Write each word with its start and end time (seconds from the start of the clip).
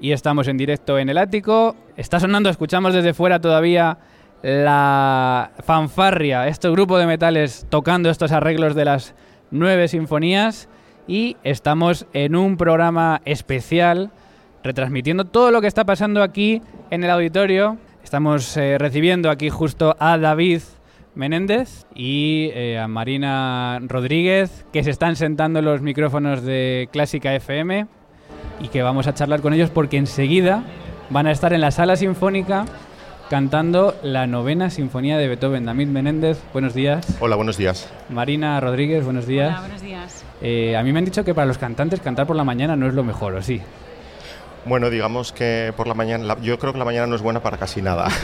y 0.00 0.12
estamos 0.12 0.48
en 0.48 0.56
directo 0.56 0.98
en 0.98 1.08
el 1.08 1.18
ático. 1.18 1.76
Está 1.96 2.20
sonando, 2.20 2.48
escuchamos 2.50 2.94
desde 2.94 3.14
fuera 3.14 3.40
todavía 3.40 3.98
la 4.42 5.52
fanfarria, 5.64 6.48
este 6.48 6.68
grupo 6.68 6.98
de 6.98 7.06
metales 7.06 7.66
tocando 7.70 8.10
estos 8.10 8.30
arreglos 8.32 8.74
de 8.74 8.84
las 8.84 9.14
nueve 9.50 9.88
sinfonías 9.88 10.68
y 11.06 11.36
estamos 11.44 12.06
en 12.12 12.36
un 12.36 12.56
programa 12.56 13.22
especial 13.24 14.10
retransmitiendo 14.62 15.24
todo 15.24 15.50
lo 15.50 15.60
que 15.60 15.66
está 15.66 15.84
pasando 15.84 16.22
aquí 16.22 16.60
en 16.90 17.04
el 17.04 17.10
auditorio. 17.10 17.78
Estamos 18.02 18.56
eh, 18.56 18.76
recibiendo 18.78 19.30
aquí 19.30 19.48
justo 19.48 19.96
a 19.98 20.18
David 20.18 20.60
Menéndez 21.14 21.86
y 21.94 22.50
eh, 22.54 22.78
a 22.78 22.88
Marina 22.88 23.78
Rodríguez, 23.82 24.66
que 24.72 24.82
se 24.84 24.90
están 24.90 25.16
sentando 25.16 25.60
en 25.60 25.64
los 25.64 25.80
micrófonos 25.80 26.42
de 26.42 26.88
Clásica 26.92 27.34
FM 27.34 27.86
y 28.60 28.68
que 28.68 28.82
vamos 28.82 29.06
a 29.06 29.14
charlar 29.14 29.40
con 29.40 29.52
ellos 29.52 29.70
porque 29.70 29.96
enseguida 29.96 30.62
van 31.10 31.26
a 31.26 31.32
estar 31.32 31.52
en 31.52 31.60
la 31.60 31.70
sala 31.70 31.96
sinfónica 31.96 32.64
cantando 33.30 33.94
la 34.02 34.26
novena 34.26 34.70
sinfonía 34.70 35.18
de 35.18 35.28
Beethoven. 35.28 35.64
David 35.64 35.88
Menéndez, 35.88 36.38
buenos 36.52 36.74
días. 36.74 37.06
Hola, 37.20 37.36
buenos 37.36 37.56
días. 37.56 37.88
Marina 38.08 38.60
Rodríguez, 38.60 39.04
buenos 39.04 39.26
días. 39.26 39.50
Hola, 39.50 39.60
buenos 39.60 39.82
días. 39.82 40.24
Eh, 40.40 40.76
a 40.76 40.82
mí 40.82 40.92
me 40.92 40.98
han 40.98 41.04
dicho 41.04 41.24
que 41.24 41.34
para 41.34 41.46
los 41.46 41.58
cantantes 41.58 42.00
cantar 42.00 42.26
por 42.26 42.36
la 42.36 42.44
mañana 42.44 42.76
no 42.76 42.86
es 42.86 42.94
lo 42.94 43.02
mejor, 43.02 43.34
¿o 43.34 43.42
sí? 43.42 43.60
Bueno, 44.66 44.88
digamos 44.88 45.32
que 45.32 45.72
por 45.76 45.86
la 45.86 45.94
mañana, 45.94 46.36
yo 46.40 46.58
creo 46.58 46.72
que 46.72 46.78
la 46.78 46.84
mañana 46.86 47.06
no 47.06 47.16
es 47.16 47.22
buena 47.22 47.40
para 47.40 47.58
casi 47.58 47.82
nada. 47.82 48.08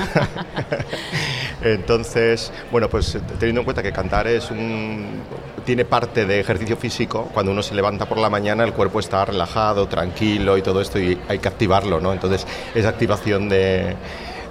Entonces, 1.62 2.52
bueno, 2.70 2.88
pues 2.88 3.18
teniendo 3.38 3.60
en 3.60 3.64
cuenta 3.64 3.82
que 3.82 3.92
cantar 3.92 4.26
es 4.26 4.50
un 4.50 5.20
tiene 5.64 5.84
parte 5.84 6.24
de 6.26 6.40
ejercicio 6.40 6.76
físico, 6.76 7.28
cuando 7.34 7.52
uno 7.52 7.62
se 7.62 7.74
levanta 7.74 8.06
por 8.06 8.18
la 8.18 8.30
mañana 8.30 8.64
el 8.64 8.72
cuerpo 8.72 8.98
está 8.98 9.24
relajado, 9.26 9.86
tranquilo 9.88 10.56
y 10.56 10.62
todo 10.62 10.80
esto 10.80 10.98
y 10.98 11.18
hay 11.28 11.38
que 11.38 11.48
activarlo, 11.48 12.00
¿no? 12.00 12.12
Entonces, 12.12 12.46
esa 12.74 12.88
activación 12.88 13.48
de, 13.50 13.94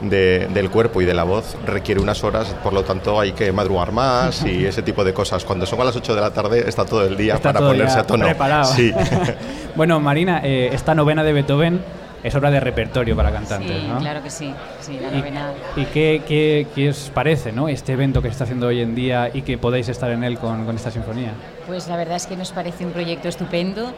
de- 0.01 0.47
del 0.53 0.69
cuerpo 0.69 1.01
y 1.01 1.05
de 1.05 1.13
la 1.15 1.23
voz 1.23 1.57
requiere 1.65 1.99
unas 1.99 2.23
horas, 2.23 2.55
por 2.63 2.73
lo 2.73 2.83
tanto 2.83 3.19
hay 3.19 3.31
que 3.31 3.51
madrugar 3.51 3.91
más 3.91 4.45
y 4.45 4.65
ese 4.67 4.83
tipo 4.83 5.03
de 5.03 5.13
cosas. 5.13 5.43
Cuando 5.43 5.65
son 5.65 5.81
a 5.81 5.85
las 5.85 5.95
8 5.95 6.13
de 6.15 6.21
la 6.21 6.31
tarde 6.31 6.63
está 6.69 6.85
todo 6.85 7.03
el 7.05 7.17
día 7.17 7.35
Está 7.35 7.53
para 7.53 7.65
ponerse 7.65 7.99
a 7.99 8.03
tono. 8.05 8.25
preparado. 8.25 8.71
Sí. 8.73 8.93
bueno, 9.75 9.99
Marina, 9.99 10.41
eh, 10.43 10.69
esta 10.71 10.93
novena 10.93 11.23
de 11.23 11.33
Beethoven 11.33 11.81
es 12.23 12.35
obra 12.35 12.51
de 12.51 12.59
repertorio 12.59 13.15
para 13.15 13.31
cantantes, 13.31 13.81
sí, 13.81 13.87
¿no? 13.87 13.99
claro 13.99 14.21
que 14.23 14.29
sí. 14.29 14.53
Sí, 14.81 14.99
la 15.01 15.09
¿Y, 15.09 15.19
novena. 15.19 15.51
y 15.75 15.85
qué, 15.85 16.21
qué- 16.27 16.67
qué 16.75 16.89
os 16.89 17.11
parece 17.13 17.51
¿no? 17.51 17.67
este 17.69 17.93
evento 17.93 18.21
que 18.21 18.27
se 18.29 18.31
está 18.33 18.43
haciendo 18.45 18.67
hoy 18.67 18.81
en 18.81 18.95
día 18.95 19.29
y 19.33 19.41
que 19.43 19.57
podéis 19.57 19.89
estar 19.89 20.09
en 20.11 20.23
él 20.23 20.37
con, 20.37 20.65
con 20.65 20.75
esta 20.75 20.91
sinfonía? 20.91 21.31
Pues 21.67 21.87
la 21.87 21.95
verdad 21.97 22.15
es 22.15 22.25
que 22.27 22.35
nos 22.35 22.51
parece 22.51 22.85
un 22.85 22.91
proyecto 22.91 23.27
estupendo. 23.29 23.93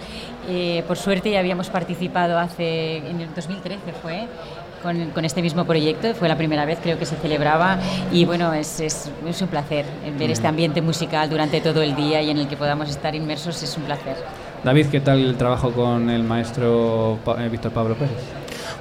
Eh, 0.50 0.84
por 0.88 0.98
suerte 0.98 1.32
ya 1.32 1.40
habíamos 1.40 1.70
participado 1.70 2.38
hace, 2.38 2.98
en 2.98 3.22
el 3.22 3.34
2013 3.34 3.94
fue, 4.02 4.28
con, 4.84 5.12
con 5.12 5.24
este 5.26 5.42
mismo 5.42 5.66
proyecto. 5.66 6.14
Fue 6.16 6.28
la 6.28 6.36
primera 6.36 6.66
vez 6.66 6.80
creo 6.84 7.00
que 7.00 7.06
se 7.06 7.16
celebraba 7.16 7.78
y 8.12 8.26
bueno, 8.26 8.54
es, 8.54 8.80
es, 8.82 9.10
es 9.28 9.42
un 9.42 9.48
placer 9.48 9.86
ver 10.20 10.32
este 10.32 10.48
ambiente 10.48 10.82
musical 10.82 11.30
durante 11.30 11.62
todo 11.62 11.82
el 11.82 11.96
día 11.96 12.22
y 12.22 12.30
en 12.30 12.38
el 12.40 12.48
que 12.48 12.58
podamos 12.58 12.90
estar 12.90 13.16
inmersos. 13.16 13.62
Es 13.64 13.78
un 13.78 13.84
placer. 13.84 14.16
David, 14.64 14.88
¿qué 14.88 15.00
tal 15.00 15.20
el 15.20 15.38
trabajo 15.38 15.72
con 15.72 16.10
el 16.10 16.24
maestro 16.24 17.18
Pa- 17.26 17.44
eh, 17.44 17.50
Víctor 17.50 17.72
Pablo 17.72 17.96
Pérez? 17.96 18.12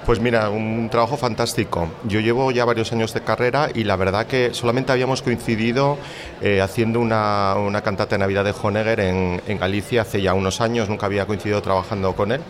Pues 0.05 0.19
mira, 0.21 0.51
un 0.51 0.89
trabajo 0.91 1.17
fantástico. 1.17 1.89
Yo 2.05 2.21
llevo 2.21 2.51
ya 2.51 2.65
varios 2.65 2.93
años 2.93 3.15
de 3.15 3.21
carrera 3.23 3.69
y 3.75 3.85
la 3.85 3.97
verdad 3.97 4.27
que 4.27 4.53
solamente 4.53 4.93
habíamos 4.93 5.23
coincidido 5.23 5.97
eh, 6.43 6.61
haciendo 6.61 7.01
una, 7.01 7.55
una 7.57 7.81
cantata 7.83 8.17
de 8.17 8.19
Navidad 8.19 8.45
de 8.45 8.55
Honegger 8.61 9.01
en, 9.01 9.41
en 9.47 9.59
Galicia 9.59 10.03
hace 10.03 10.21
ya 10.21 10.35
unos 10.35 10.61
años, 10.61 10.89
nunca 10.89 11.07
había 11.07 11.27
coincidido 11.27 11.63
trabajando 11.63 12.15
con 12.15 12.33
él. 12.33 12.41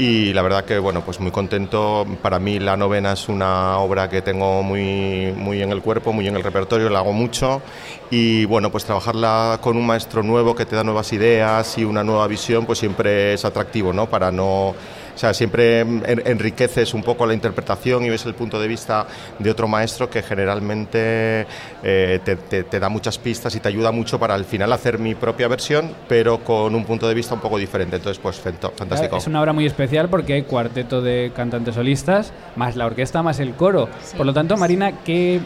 Y 0.00 0.32
la 0.32 0.42
verdad 0.42 0.64
que, 0.64 0.78
bueno, 0.78 1.02
pues 1.04 1.18
muy 1.18 1.32
contento. 1.32 2.06
Para 2.22 2.38
mí 2.38 2.60
la 2.60 2.76
novena 2.76 3.14
es 3.14 3.28
una 3.28 3.78
obra 3.78 4.08
que 4.08 4.22
tengo 4.22 4.62
muy, 4.62 5.34
muy 5.36 5.60
en 5.60 5.72
el 5.72 5.82
cuerpo, 5.82 6.12
muy 6.12 6.28
en 6.28 6.36
el 6.36 6.44
repertorio, 6.44 6.88
la 6.88 7.00
hago 7.00 7.12
mucho. 7.12 7.60
Y 8.08 8.44
bueno, 8.44 8.70
pues 8.70 8.84
trabajarla 8.84 9.58
con 9.60 9.76
un 9.76 9.84
maestro 9.84 10.22
nuevo 10.22 10.54
que 10.54 10.66
te 10.66 10.76
da 10.76 10.84
nuevas 10.84 11.12
ideas 11.12 11.76
y 11.78 11.84
una 11.84 12.04
nueva 12.04 12.28
visión, 12.28 12.64
pues 12.64 12.78
siempre 12.78 13.34
es 13.34 13.44
atractivo, 13.44 13.92
¿no? 13.92 14.08
Para 14.08 14.30
no... 14.30 14.76
O 15.18 15.20
sea, 15.20 15.34
siempre 15.34 15.80
en- 15.80 16.04
enriqueces 16.24 16.94
un 16.94 17.02
poco 17.02 17.26
la 17.26 17.34
interpretación 17.34 18.04
y 18.04 18.08
ves 18.08 18.24
el 18.24 18.34
punto 18.36 18.60
de 18.60 18.68
vista 18.68 19.04
de 19.40 19.50
otro 19.50 19.66
maestro 19.66 20.08
que 20.08 20.22
generalmente 20.22 21.44
eh, 21.82 22.20
te, 22.24 22.36
te- 22.36 22.62
te 22.62 22.78
da 22.78 22.88
muchas 22.88 23.18
pistas 23.18 23.52
y 23.56 23.58
te 23.58 23.66
ayuda 23.66 23.90
mucho 23.90 24.20
para 24.20 24.34
al 24.36 24.44
final 24.44 24.72
hacer 24.72 25.00
mi 25.00 25.16
propia 25.16 25.48
versión, 25.48 25.92
pero 26.08 26.44
con 26.44 26.72
un 26.72 26.84
punto 26.84 27.08
de 27.08 27.14
vista 27.14 27.34
un 27.34 27.40
poco 27.40 27.58
diferente. 27.58 27.96
Entonces, 27.96 28.20
pues 28.22 28.36
fantástico. 28.38 29.16
Es 29.16 29.26
una 29.26 29.40
obra 29.40 29.52
muy 29.52 29.66
especial 29.66 30.08
porque 30.08 30.34
hay 30.34 30.42
cuarteto 30.42 31.02
de 31.02 31.32
cantantes 31.34 31.74
solistas, 31.74 32.32
más 32.54 32.76
la 32.76 32.86
orquesta, 32.86 33.20
más 33.20 33.40
el 33.40 33.54
coro. 33.54 33.88
Sí, 34.04 34.16
Por 34.16 34.24
lo 34.24 34.32
tanto, 34.32 34.54
sí. 34.54 34.60
Marina, 34.60 34.92
¿qué, 35.04 35.40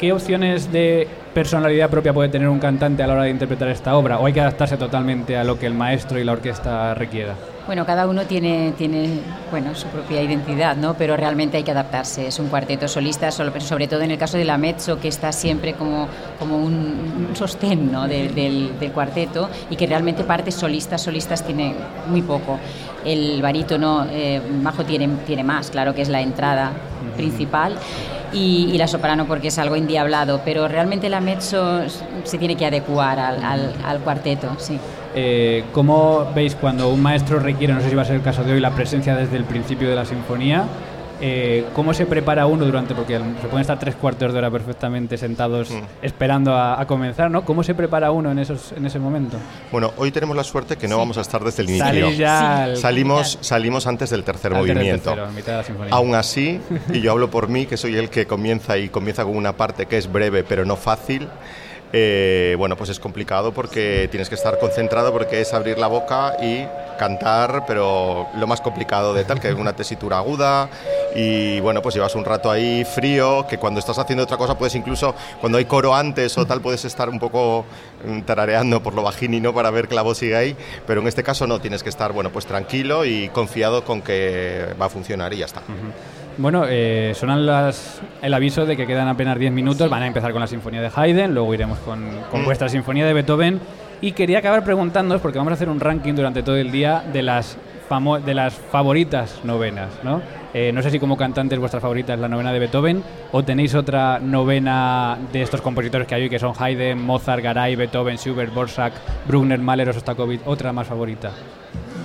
¿qué 0.00 0.12
opciones 0.12 0.72
de 0.72 1.06
personalidad 1.34 1.88
propia 1.88 2.12
puede 2.12 2.30
tener 2.30 2.48
un 2.48 2.58
cantante 2.58 3.04
a 3.04 3.06
la 3.06 3.12
hora 3.12 3.22
de 3.22 3.30
interpretar 3.30 3.68
esta 3.68 3.94
obra? 3.94 4.18
¿O 4.18 4.26
hay 4.26 4.32
que 4.32 4.40
adaptarse 4.40 4.76
totalmente 4.76 5.36
a 5.36 5.44
lo 5.44 5.56
que 5.56 5.66
el 5.66 5.74
maestro 5.74 6.18
y 6.18 6.24
la 6.24 6.32
orquesta 6.32 6.94
requiera? 6.94 7.34
Bueno, 7.68 7.84
cada 7.84 8.06
uno 8.06 8.22
tiene, 8.24 8.72
tiene 8.78 9.20
bueno, 9.50 9.74
su 9.74 9.88
propia 9.88 10.22
identidad, 10.22 10.74
¿no? 10.74 10.94
pero 10.94 11.18
realmente 11.18 11.58
hay 11.58 11.62
que 11.64 11.70
adaptarse. 11.70 12.26
Es 12.26 12.38
un 12.38 12.48
cuarteto 12.48 12.88
solista, 12.88 13.30
sobre 13.30 13.86
todo 13.86 14.00
en 14.00 14.10
el 14.10 14.16
caso 14.16 14.38
de 14.38 14.46
la 14.46 14.56
mezzo, 14.56 14.98
que 14.98 15.08
está 15.08 15.32
siempre 15.32 15.74
como, 15.74 16.08
como 16.38 16.56
un, 16.56 17.28
sostén 17.34 17.92
¿no? 17.92 18.08
de- 18.08 18.30
del, 18.30 18.78
del 18.80 18.90
cuarteto 18.92 19.50
y 19.68 19.76
que 19.76 19.86
realmente 19.86 20.24
partes 20.24 20.54
solistas, 20.54 21.02
solistas 21.02 21.44
tiene 21.44 21.74
muy 22.08 22.22
poco. 22.22 22.58
El 23.04 23.42
barítono 23.42 24.06
eh, 24.10 24.40
bajo 24.62 24.84
tiene, 24.84 25.06
tiene 25.26 25.44
más, 25.44 25.70
claro 25.70 25.94
que 25.94 26.00
es 26.00 26.08
la 26.08 26.22
entrada 26.22 26.72
principal. 27.16 27.74
Y, 28.32 28.70
y 28.72 28.78
la 28.78 28.86
soprano 28.86 29.26
porque 29.26 29.48
es 29.48 29.58
algo 29.58 29.74
endiablado, 29.76 30.40
pero 30.44 30.68
realmente 30.68 31.08
la 31.08 31.20
mezzo 31.20 31.80
se 32.24 32.36
tiene 32.38 32.56
que 32.56 32.66
adecuar 32.66 33.18
al, 33.18 33.42
al- 33.42 33.74
al 33.84 34.00
cuarteto, 34.00 34.48
sí. 34.58 34.78
Eh, 35.20 35.64
¿Cómo 35.72 36.30
veis 36.32 36.54
cuando 36.54 36.90
un 36.90 37.02
maestro 37.02 37.40
requiere, 37.40 37.74
no 37.74 37.80
sé 37.80 37.90
si 37.90 37.96
va 37.96 38.02
a 38.02 38.04
ser 38.04 38.14
el 38.14 38.22
caso 38.22 38.44
de 38.44 38.52
hoy, 38.52 38.60
la 38.60 38.70
presencia 38.70 39.16
desde 39.16 39.36
el 39.36 39.42
principio 39.42 39.88
de 39.88 39.96
la 39.96 40.04
sinfonía? 40.04 40.62
Eh, 41.20 41.64
¿Cómo 41.74 41.92
se 41.92 42.06
prepara 42.06 42.46
uno 42.46 42.64
durante, 42.64 42.94
porque 42.94 43.14
se 43.18 43.48
pueden 43.48 43.62
estar 43.62 43.80
tres 43.80 43.96
cuartos 43.96 44.32
de 44.32 44.38
hora 44.38 44.48
perfectamente 44.52 45.18
sentados 45.18 45.72
Mm. 45.72 45.80
esperando 46.02 46.54
a, 46.54 46.80
a 46.80 46.86
comenzar, 46.86 47.32
¿no? 47.32 47.44
¿Cómo 47.44 47.64
se 47.64 47.74
prepara 47.74 48.12
uno 48.12 48.30
en, 48.30 48.38
esos, 48.38 48.70
en 48.76 48.86
ese 48.86 49.00
momento? 49.00 49.36
Bueno, 49.72 49.92
hoy 49.96 50.12
tenemos 50.12 50.36
la 50.36 50.44
suerte 50.44 50.76
que 50.76 50.86
no 50.86 50.94
Sí. 50.94 50.98
vamos 51.00 51.18
a 51.18 51.22
estar 51.22 51.42
desde 51.42 51.64
el 51.64 51.70
inicio. 51.70 51.84
Salís 51.88 52.16
ya 52.18 52.38
Sí. 52.38 52.44
al- 52.70 52.76
Salimos, 52.76 53.38
salimos 53.40 53.86
antes 53.88 54.10
del 54.10 54.22
tercer 54.22 54.52
al 54.54 54.58
movimiento. 54.60 55.10
tercero, 55.10 55.28
en 55.28 55.34
mitad 55.34 55.52
de 55.52 55.58
la 55.58 55.64
sinfonía. 55.64 55.92
Aún 55.92 56.14
así, 56.14 56.60
y 56.92 57.00
yo 57.00 57.10
hablo 57.10 57.28
por 57.28 57.48
mí, 57.48 57.66
que 57.66 57.76
soy 57.76 57.96
el 57.96 58.08
que 58.08 58.24
comienza 58.28 58.78
y 58.78 58.88
comienza 58.88 59.24
con 59.24 59.36
una 59.36 59.54
parte 59.54 59.86
que 59.86 59.98
es 59.98 60.12
breve 60.12 60.44
pero 60.44 60.64
no 60.64 60.76
fácil, 60.76 61.26
eh, 61.92 62.54
bueno, 62.58 62.76
pues 62.76 62.90
es 62.90 63.00
complicado 63.00 63.52
porque 63.52 64.08
tienes 64.10 64.28
que 64.28 64.34
estar 64.34 64.58
concentrado 64.58 65.12
porque 65.12 65.40
es 65.40 65.54
abrir 65.54 65.78
la 65.78 65.86
boca 65.86 66.36
y 66.42 66.66
cantar, 66.98 67.64
pero 67.66 68.26
lo 68.36 68.46
más 68.46 68.60
complicado 68.60 69.14
de 69.14 69.24
tal, 69.24 69.40
que 69.40 69.48
es 69.48 69.54
una 69.54 69.74
tesitura 69.74 70.18
aguda 70.18 70.68
y 71.14 71.60
bueno, 71.60 71.80
pues 71.80 71.94
llevas 71.94 72.14
un 72.14 72.24
rato 72.24 72.50
ahí 72.50 72.84
frío, 72.84 73.46
que 73.48 73.56
cuando 73.56 73.80
estás 73.80 73.98
haciendo 73.98 74.24
otra 74.24 74.36
cosa 74.36 74.58
puedes 74.58 74.74
incluso, 74.74 75.14
cuando 75.40 75.58
hay 75.58 75.64
coro 75.64 75.94
antes 75.94 76.36
o 76.36 76.46
tal, 76.46 76.60
puedes 76.60 76.84
estar 76.84 77.08
un 77.08 77.18
poco 77.18 77.64
mm, 78.04 78.22
tarareando 78.22 78.82
por 78.82 78.94
lo 78.94 79.02
bajín 79.02 79.28
para 79.54 79.70
ver 79.70 79.88
que 79.88 79.94
la 79.94 80.02
voz 80.02 80.18
sigue 80.18 80.36
ahí, 80.36 80.56
pero 80.86 81.00
en 81.00 81.06
este 81.06 81.22
caso 81.22 81.46
no, 81.46 81.60
tienes 81.60 81.82
que 81.82 81.88
estar, 81.88 82.12
bueno, 82.12 82.30
pues 82.30 82.46
tranquilo 82.46 83.04
y 83.04 83.28
confiado 83.28 83.84
con 83.84 84.02
que 84.02 84.74
va 84.80 84.86
a 84.86 84.88
funcionar 84.88 85.32
y 85.32 85.38
ya 85.38 85.46
está. 85.46 85.62
Bueno, 86.38 86.64
eh, 86.68 87.12
sonan 87.16 87.44
las, 87.46 88.00
el 88.22 88.32
aviso 88.32 88.64
de 88.64 88.76
que 88.76 88.86
quedan 88.86 89.08
apenas 89.08 89.38
10 89.38 89.52
minutos. 89.52 89.90
Van 89.90 90.02
a 90.02 90.06
empezar 90.06 90.30
con 90.32 90.40
la 90.40 90.46
sinfonía 90.46 90.80
de 90.80 90.90
Haydn, 90.94 91.34
luego 91.34 91.52
iremos 91.52 91.78
con, 91.80 92.00
con 92.30 92.42
Mm. 92.42 92.44
vuestra 92.44 92.68
sinfonía 92.68 93.06
de 93.06 93.12
Beethoven. 93.12 93.60
Y 94.00 94.12
quería 94.12 94.38
acabar 94.38 94.62
preguntándoos, 94.62 95.20
porque 95.20 95.38
vamos 95.38 95.50
a 95.50 95.54
hacer 95.54 95.68
un 95.68 95.80
ranking 95.80 96.14
durante 96.14 96.44
todo 96.44 96.56
el 96.56 96.70
día 96.70 97.02
de 97.12 97.22
las, 97.22 97.58
famo- 97.90 98.20
de 98.22 98.32
las 98.34 98.54
favoritas 98.54 99.40
novenas. 99.42 99.88
¿no? 100.04 100.22
Eh, 100.54 100.70
no 100.72 100.80
sé 100.82 100.90
si 100.92 101.00
como 101.00 101.16
cantantes 101.16 101.58
vuestra 101.58 101.80
favorita 101.80 102.14
es 102.14 102.20
la 102.20 102.28
novena 102.28 102.52
de 102.52 102.60
Beethoven 102.60 103.02
o 103.32 103.42
tenéis 103.42 103.74
otra 103.74 104.20
novena 104.20 105.18
de 105.32 105.42
estos 105.42 105.60
compositores 105.60 106.06
que 106.06 106.14
hay 106.14 106.22
hoy, 106.22 106.30
que 106.30 106.38
son 106.38 106.52
Haydn, 106.56 107.02
Mozart, 107.04 107.42
Garay, 107.42 107.74
Beethoven, 107.74 108.16
Schubert, 108.16 108.54
Borsak, 108.54 108.92
Bruckner, 109.26 109.58
Mahler 109.58 109.88
o 109.88 109.92
Sostakovich, 109.92 110.42
otra 110.46 110.72
más 110.72 110.86
favorita. 110.86 111.32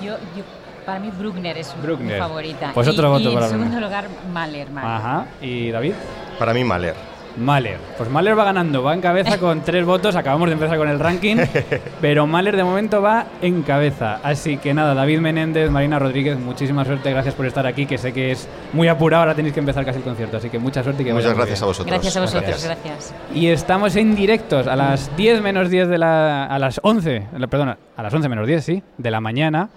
Yo, 0.04 0.14
yo 0.36 0.44
Para 0.86 1.00
mí 1.00 1.12
Bruckner 1.18 1.58
es 1.58 1.76
mi 1.76 1.82
Bruckner. 1.84 2.20
favorita. 2.20 2.72
Pues 2.74 2.88
Y- 2.88 2.90
otro 2.92 3.10
voto 3.10 3.30
y 3.32 3.34
para 3.34 3.46
en 3.48 3.52
segundo 3.52 3.80
lugar, 3.80 4.06
Mahler. 4.32 4.70
Mahler. 4.70 4.92
Ajá. 4.92 5.26
¿Y 5.42 5.72
David? 5.72 5.94
Para 6.40 6.54
mí, 6.54 6.64
Mahler. 6.64 6.96
Mahler. 7.36 7.78
Pues 7.98 8.12
Mahler 8.12 8.38
va 8.38 8.44
ganando, 8.44 8.84
va 8.84 8.94
en 8.94 9.02
cabeza 9.02 9.40
con 9.40 9.62
tres 9.66 9.84
votos. 9.86 10.16
Acabamos 10.16 10.50
de 10.50 10.54
empezar 10.54 10.78
con 10.78 10.88
el 10.88 11.00
ranking, 11.00 11.38
pero 12.02 12.28
Mahler 12.28 12.56
de 12.56 12.64
momento 12.64 13.02
va 13.02 13.26
en 13.42 13.64
cabeza. 13.64 14.20
Así 14.22 14.58
que 14.58 14.72
nada, 14.76 14.94
David 14.94 15.20
Menéndez, 15.20 15.72
Marina 15.72 15.98
Rodríguez, 15.98 16.38
muchísima 16.38 16.86
suerte, 16.86 17.10
gracias 17.10 17.34
por 17.34 17.48
estar 17.48 17.66
aquí, 17.66 17.88
que 17.88 17.98
sé 17.98 18.14
que 18.14 18.34
es 18.34 18.48
muy 18.72 18.88
apurado, 18.88 19.22
ahora 19.24 19.34
tenéis 19.34 19.56
que 19.56 19.62
empezar 19.62 19.84
casi 19.84 19.98
el 19.98 20.04
concierto, 20.04 20.38
así 20.38 20.52
que 20.52 20.60
mucha 20.60 20.84
suerte 20.84 21.02
y 21.02 21.06
que 21.08 21.14
Muchas 21.14 21.34
gracias 21.36 21.64
a 21.64 21.66
vosotros. 21.66 21.92
Gracias 21.92 22.18
a 22.18 22.22
vosotros, 22.22 22.64
Gracias. 22.64 22.78
gracias. 22.84 23.16
Y 23.34 23.48
estamos 23.48 23.96
en 23.96 24.16
directos 24.16 24.68
a 24.68 24.76
las 24.76 25.16
10 25.18 25.42
menos 25.42 25.72
10 25.72 25.88
de 25.88 25.98
la. 25.98 26.46
a 26.46 26.60
las 26.60 26.80
11, 26.84 27.30
la- 27.36 27.48
perdona, 27.48 27.80
a 27.98 28.04
las 28.04 28.14
11 28.14 28.30
menos 28.30 28.46
10, 28.48 28.64
sí, 28.64 28.84
de 29.00 29.10
la 29.10 29.22
mañana. 29.22 29.70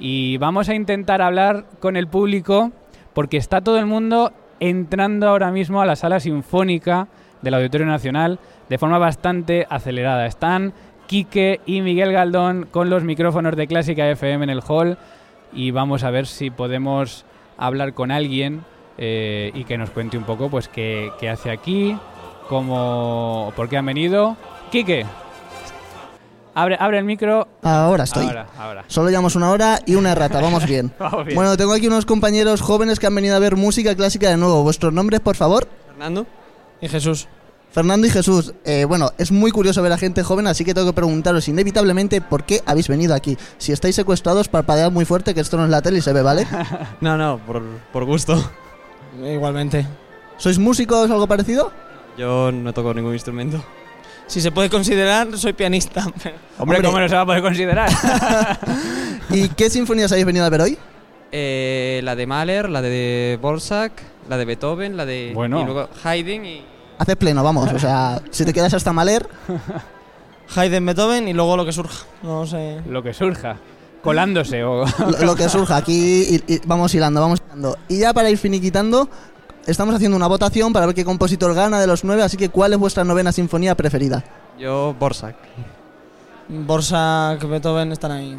Y 0.00 0.38
vamos 0.38 0.70
a 0.70 0.74
intentar 0.74 1.20
hablar 1.20 1.66
con 1.78 1.96
el 1.96 2.08
público 2.08 2.72
porque 3.12 3.36
está 3.36 3.60
todo 3.60 3.78
el 3.78 3.84
mundo 3.84 4.32
entrando 4.58 5.28
ahora 5.28 5.50
mismo 5.50 5.82
a 5.82 5.86
la 5.86 5.94
sala 5.94 6.20
sinfónica 6.20 7.08
del 7.42 7.54
Auditorio 7.54 7.86
Nacional 7.86 8.38
de 8.70 8.78
forma 8.78 8.98
bastante 8.98 9.66
acelerada. 9.68 10.24
Están 10.26 10.72
Quique 11.06 11.60
y 11.66 11.82
Miguel 11.82 12.12
Galdón 12.12 12.66
con 12.70 12.88
los 12.88 13.04
micrófonos 13.04 13.56
de 13.56 13.66
Clásica 13.66 14.08
FM 14.08 14.44
en 14.44 14.50
el 14.50 14.62
hall 14.66 14.96
y 15.52 15.70
vamos 15.70 16.02
a 16.02 16.10
ver 16.10 16.26
si 16.26 16.50
podemos 16.50 17.26
hablar 17.58 17.92
con 17.92 18.10
alguien 18.10 18.64
eh, 18.96 19.50
y 19.54 19.64
que 19.64 19.76
nos 19.76 19.90
cuente 19.90 20.16
un 20.16 20.24
poco 20.24 20.48
pues 20.48 20.68
qué, 20.68 21.10
hace 21.30 21.50
aquí, 21.50 21.94
cómo, 22.48 23.52
por 23.54 23.68
qué 23.68 23.76
han 23.76 23.86
venido. 23.86 24.36
Quique, 24.70 25.04
abre, 26.54 26.76
abre 26.78 26.98
el 26.98 27.04
micro. 27.04 27.48
Ahora 27.62 28.04
estoy. 28.04 28.26
Ahora, 28.26 28.46
ahora. 28.58 28.84
Solo 28.88 29.08
llevamos 29.10 29.36
una 29.36 29.50
hora 29.50 29.78
y 29.86 29.94
una 29.94 30.14
rata, 30.14 30.40
vamos 30.42 30.66
bien. 30.66 30.92
Vamos 30.98 31.24
bien. 31.24 31.36
Bueno, 31.36 31.56
tengo 31.56 31.72
aquí 31.72 31.86
unos 31.86 32.06
compañeros 32.06 32.60
jóvenes 32.60 32.98
que 32.98 33.06
han 33.06 33.14
venido 33.14 33.36
a 33.36 33.38
ver 33.38 33.56
música 33.56 33.94
clásica 33.94 34.28
de 34.30 34.36
nuevo. 34.36 34.62
¿Vuestros 34.62 34.92
nombres, 34.92 35.20
por 35.20 35.36
favor? 35.36 35.68
Fernando 35.88 36.26
y 36.80 36.88
Jesús. 36.88 37.28
Fernando 37.70 38.06
y 38.06 38.10
Jesús. 38.10 38.52
Eh, 38.64 38.84
bueno, 38.84 39.12
es 39.16 39.30
muy 39.30 39.52
curioso 39.52 39.80
ver 39.80 39.92
a 39.92 39.98
gente 39.98 40.22
joven, 40.24 40.46
así 40.48 40.64
que 40.64 40.74
tengo 40.74 40.88
que 40.88 40.92
preguntaros 40.92 41.46
inevitablemente 41.46 42.20
por 42.20 42.44
qué 42.44 42.62
habéis 42.66 42.88
venido 42.88 43.14
aquí. 43.14 43.38
Si 43.58 43.70
estáis 43.70 43.94
secuestrados, 43.94 44.48
parpadead 44.48 44.90
muy 44.90 45.04
fuerte, 45.04 45.34
que 45.34 45.40
esto 45.40 45.56
no 45.56 45.64
es 45.64 45.70
la 45.70 45.80
tele 45.80 45.98
y 45.98 46.02
se 46.02 46.12
ve, 46.12 46.22
¿vale? 46.22 46.46
No, 47.00 47.16
no, 47.16 47.38
por, 47.46 47.62
por 47.92 48.04
gusto. 48.04 48.42
Igualmente. 49.22 49.86
¿Sois 50.36 50.58
músicos 50.58 51.10
o 51.10 51.12
algo 51.12 51.26
parecido? 51.26 51.70
Yo 52.16 52.50
no 52.50 52.72
toco 52.72 52.92
ningún 52.92 53.12
instrumento. 53.14 53.62
Si 54.30 54.40
se 54.40 54.52
puede 54.52 54.70
considerar, 54.70 55.36
soy 55.36 55.52
pianista. 55.54 56.04
Hombre, 56.06 56.34
Hombre. 56.58 56.82
¿cómo 56.84 57.00
no 57.00 57.08
se 57.08 57.14
va 57.16 57.22
a 57.22 57.26
poder 57.26 57.42
considerar? 57.42 57.90
¿Y 59.30 59.48
qué 59.48 59.68
sinfonías 59.68 60.12
habéis 60.12 60.24
venido 60.26 60.44
a 60.44 60.48
ver 60.50 60.60
hoy? 60.60 60.78
Eh, 61.32 62.00
la 62.04 62.14
de 62.14 62.26
Mahler, 62.28 62.68
la 62.70 62.80
de 62.80 63.38
Borsak, 63.42 63.90
la 64.28 64.36
de 64.36 64.44
Beethoven, 64.44 64.96
la 64.96 65.04
de... 65.04 65.32
Bueno. 65.34 65.60
Y 65.60 65.64
luego 65.64 65.88
Haydn 66.04 66.44
y... 66.44 66.64
Haces 66.98 67.16
pleno, 67.16 67.42
vamos. 67.42 67.72
O 67.72 67.78
sea, 67.80 68.20
si 68.30 68.44
te 68.44 68.52
quedas 68.52 68.72
hasta 68.72 68.92
Maler, 68.92 69.28
Haydn, 70.54 70.86
Beethoven 70.86 71.26
y 71.26 71.32
luego 71.32 71.56
lo 71.56 71.64
que 71.64 71.72
surja. 71.72 72.04
No 72.22 72.46
sé. 72.46 72.82
Lo 72.88 73.02
que 73.02 73.12
surja. 73.12 73.56
Colándose 74.00 74.62
o... 74.62 74.84
lo, 74.86 75.26
lo 75.26 75.34
que 75.34 75.48
surja. 75.48 75.76
Aquí 75.76 76.42
y- 76.46 76.54
y 76.54 76.60
vamos 76.66 76.94
hilando, 76.94 77.20
vamos 77.20 77.42
hilando. 77.44 77.76
Y 77.88 77.98
ya 77.98 78.12
para 78.14 78.30
ir 78.30 78.38
finiquitando, 78.38 79.08
estamos 79.66 79.94
haciendo 79.94 80.16
una 80.16 80.26
votación 80.26 80.72
para 80.72 80.86
ver 80.86 80.94
qué 80.94 81.04
compositor 81.04 81.54
gana 81.54 81.80
de 81.80 81.86
los 81.86 82.04
nueve, 82.04 82.22
así 82.22 82.36
que 82.36 82.48
¿cuál 82.48 82.72
es 82.72 82.78
vuestra 82.78 83.04
novena 83.04 83.32
sinfonía 83.32 83.74
preferida? 83.74 84.24
Yo 84.58 84.94
Borsak. 84.98 85.36
Borsak, 86.48 87.48
Beethoven 87.48 87.92
están 87.92 88.10
ahí. 88.12 88.38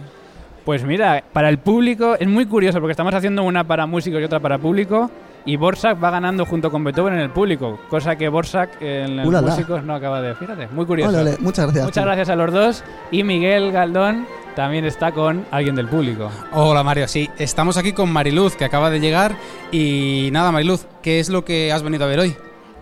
Pues 0.66 0.84
mira, 0.84 1.24
para 1.34 1.50
el 1.50 1.58
público 1.58 2.16
es 2.20 2.28
muy 2.28 2.46
curioso 2.46 2.80
porque 2.80 2.92
estamos 2.92 3.14
haciendo 3.14 3.44
una 3.44 3.64
para 3.64 3.88
músicos 3.88 4.22
y 4.22 4.24
otra 4.24 4.40
para 4.40 4.60
público 4.60 5.10
y 5.44 5.56
Borsak 5.56 6.02
va 6.04 6.12
ganando 6.12 6.46
junto 6.46 6.70
con 6.70 6.84
Beethoven 6.84 7.16
en 7.16 7.22
el 7.22 7.32
público, 7.32 7.80
cosa 7.90 8.16
que 8.16 8.30
Borsak 8.30 8.80
en 8.80 9.18
los 9.18 9.26
Ulala. 9.26 9.48
músicos 9.48 9.84
no 9.84 9.96
acaba 9.96 10.22
de... 10.22 10.36
Fíjate, 10.36 10.68
muy 10.68 10.86
curioso. 10.86 11.18
Muchas 11.40 11.66
gracias. 11.66 11.86
Muchas 11.86 12.06
gracias 12.06 12.30
a 12.30 12.36
los 12.36 12.54
dos 12.54 12.84
y 13.10 13.24
Miguel 13.24 13.72
Galdón 13.72 14.28
también 14.56 14.86
está 14.86 15.12
con 15.12 15.46
alguien 15.52 15.76
del 15.76 15.88
público. 15.88 16.30
Hola 16.52 16.84
Mario, 16.84 17.08
sí, 17.08 17.30
estamos 17.38 17.78
aquí 17.78 17.94
con 17.94 18.12
Mariluz 18.12 18.56
que 18.56 18.66
acaba 18.66 18.90
de 18.90 19.00
llegar 19.00 19.36
y 19.72 20.30
nada 20.32 20.52
Mariluz, 20.52 20.86
¿qué 21.02 21.20
es 21.20 21.30
lo 21.30 21.46
que 21.46 21.72
has 21.72 21.84
venido 21.84 22.06
a 22.06 22.08
ver 22.08 22.20
hoy? 22.20 22.36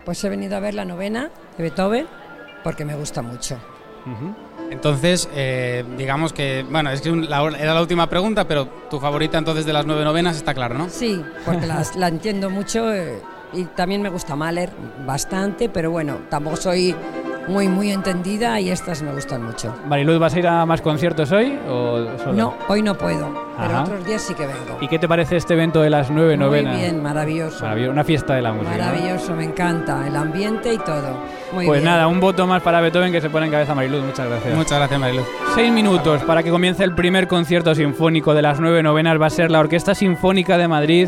Pues 0.06 0.24
he 0.24 0.30
venido 0.30 0.56
a 0.58 0.60
ver 0.60 0.74
la 0.74 0.86
novena 0.86 1.30
de 1.58 1.64
Beethoven 1.64 2.08
porque 2.64 2.86
me 2.86 2.96
gusta 2.96 3.22
mucho. 3.22 3.58
Entonces, 4.72 5.28
eh, 5.34 5.84
digamos 5.98 6.32
que, 6.34 6.66
bueno, 6.70 6.90
es 6.92 7.02
que 7.02 7.10
un- 7.12 7.30
la- 7.30 7.48
era 7.60 7.74
la 7.74 7.82
última 7.82 8.08
pregunta, 8.08 8.48
pero 8.48 8.66
tu 8.90 9.00
favorita 9.00 9.38
entonces 9.38 9.66
de 9.66 9.74
las 9.74 9.86
nueve 9.86 10.04
novenas 10.04 10.36
está 10.36 10.54
claro, 10.54 10.78
¿no? 10.78 10.90
Sí, 10.90 11.24
porque 11.46 11.66
las- 11.66 11.96
la 11.96 12.08
entiendo 12.08 12.50
mucho 12.50 12.94
eh, 12.94 13.20
y 13.54 13.64
también 13.66 14.02
me 14.02 14.10
gusta 14.10 14.36
Mahler 14.36 14.72
bastante, 15.06 15.70
pero 15.70 15.90
bueno, 15.92 16.18
tampoco 16.30 16.56
soy 16.56 16.96
muy, 17.50 17.68
muy 17.68 17.92
entendida 17.92 18.60
y 18.60 18.70
estas 18.70 19.02
me 19.02 19.12
gustan 19.12 19.44
mucho. 19.44 19.76
Mariluz, 19.88 20.20
¿vas 20.20 20.34
a 20.36 20.40
ir 20.40 20.48
a 20.48 20.66
más 20.66 20.82
conciertos 20.82 21.32
hoy 21.32 21.58
o 21.68 22.06
solo? 22.20 22.34
No, 22.34 22.54
hoy 22.68 22.82
no 22.82 22.96
puedo, 22.96 23.28
pero 23.60 23.82
otros 23.82 24.06
días 24.06 24.22
sí 24.22 24.34
que 24.36 24.44
vengo. 24.46 24.78
¿Y 24.80 24.88
qué 24.88 25.00
te 25.00 25.08
parece 25.08 25.36
este 25.36 25.56
evento 25.56 25.82
de 25.82 25.90
las 25.90 26.10
nueve 26.10 26.38
Muy 26.38 26.46
novenas? 26.46 26.78
bien, 26.78 27.02
maravilloso. 27.04 27.62
Maravilloso, 27.64 27.92
una 27.92 28.04
fiesta 28.04 28.36
de 28.36 28.42
la 28.44 28.54
música. 28.54 28.78
¿no? 28.78 28.84
Maravilloso, 28.84 29.36
me 29.36 29.44
encanta 29.44 30.08
el 30.08 30.16
ambiente 30.16 30.74
y 30.74 30.78
todo. 30.78 31.18
Muy 31.54 31.66
Pues 31.66 31.82
bien. 31.82 31.92
nada, 31.92 32.08
un 32.08 32.20
voto 32.20 32.46
más 32.48 32.62
para 32.62 32.80
Beethoven 32.82 33.12
que 33.12 33.20
se 33.22 33.30
pone 33.30 33.48
en 33.48 33.52
cabeza 33.52 33.74
Mariluz. 33.76 34.04
Muchas 34.06 34.30
gracias. 34.30 34.56
Muchas 34.56 34.78
gracias 34.78 35.00
Mariluz. 35.00 35.26
Seis 35.56 35.72
minutos 35.72 36.22
para 36.24 36.44
que 36.44 36.52
comience 36.52 36.84
el 36.84 36.94
primer 36.94 37.28
concierto 37.28 37.74
sinfónico 37.74 38.34
de 38.34 38.44
las 38.44 38.60
nueve 38.60 38.84
novenas. 38.84 39.20
Va 39.20 39.26
a 39.26 39.30
ser 39.32 39.50
la 39.50 39.60
Orquesta 39.60 39.96
Sinfónica 39.96 40.58
de 40.58 40.68
Madrid 40.68 41.08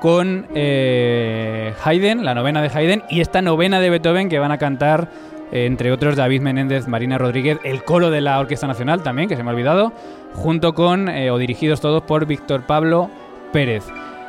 con 0.00 0.46
eh, 0.54 1.74
Haydn, 1.84 2.24
la 2.24 2.32
novena 2.34 2.62
de 2.62 2.68
Haydn, 2.72 3.02
y 3.10 3.20
esta 3.20 3.42
novena 3.42 3.80
de 3.80 3.90
Beethoven 3.90 4.28
que 4.28 4.38
van 4.38 4.52
a 4.52 4.58
cantar, 4.58 5.08
entre 5.50 5.92
otros, 5.92 6.16
David 6.16 6.42
Menéndez, 6.42 6.88
Marina 6.88 7.18
Rodríguez, 7.18 7.58
el 7.64 7.84
coro 7.84 8.10
de 8.10 8.20
la 8.20 8.38
Orquesta 8.38 8.66
Nacional 8.66 9.02
también, 9.02 9.28
que 9.28 9.36
se 9.36 9.42
me 9.42 9.50
ha 9.50 9.52
olvidado, 9.52 9.92
junto 10.34 10.74
con, 10.74 11.08
eh, 11.08 11.30
o 11.30 11.38
dirigidos 11.38 11.80
todos 11.80 12.02
por 12.02 12.26
Víctor 12.26 12.66
Pablo 12.66 13.10
Pérez. 13.52 13.84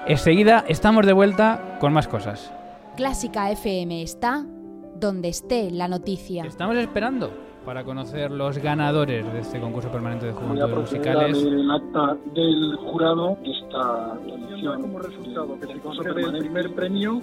Enseguida 0.08 0.64
estamos 0.68 1.06
de 1.06 1.14
vuelta 1.14 1.78
con 1.80 1.94
más 1.94 2.08
cosas. 2.08 2.52
Clásica 2.96 3.52
FM 3.52 4.02
está 4.02 4.46
donde 4.96 5.30
esté 5.30 5.72
la 5.72 5.88
noticia. 5.88 6.44
Estamos 6.44 6.78
esperando 6.78 7.32
para 7.66 7.84
conocer 7.84 8.32
los 8.32 8.58
ganadores 8.58 9.32
de 9.32 9.40
este 9.42 9.60
concurso 9.60 9.92
permanente 9.92 10.26
de 10.26 10.34
juventudes 10.34 10.76
musicales. 10.76 11.38
el 11.44 11.70
acta 11.70 12.18
del 12.34 12.76
jurado 12.78 13.38
de 13.44 13.52
esta 13.52 14.18
edición. 14.26 14.82
Como 14.82 15.00
resultado 15.00 15.60
que 15.60 15.68
se 15.68 15.80
concede 15.80 16.22
el 16.22 16.38
primer 16.40 16.74
premio 16.74 17.20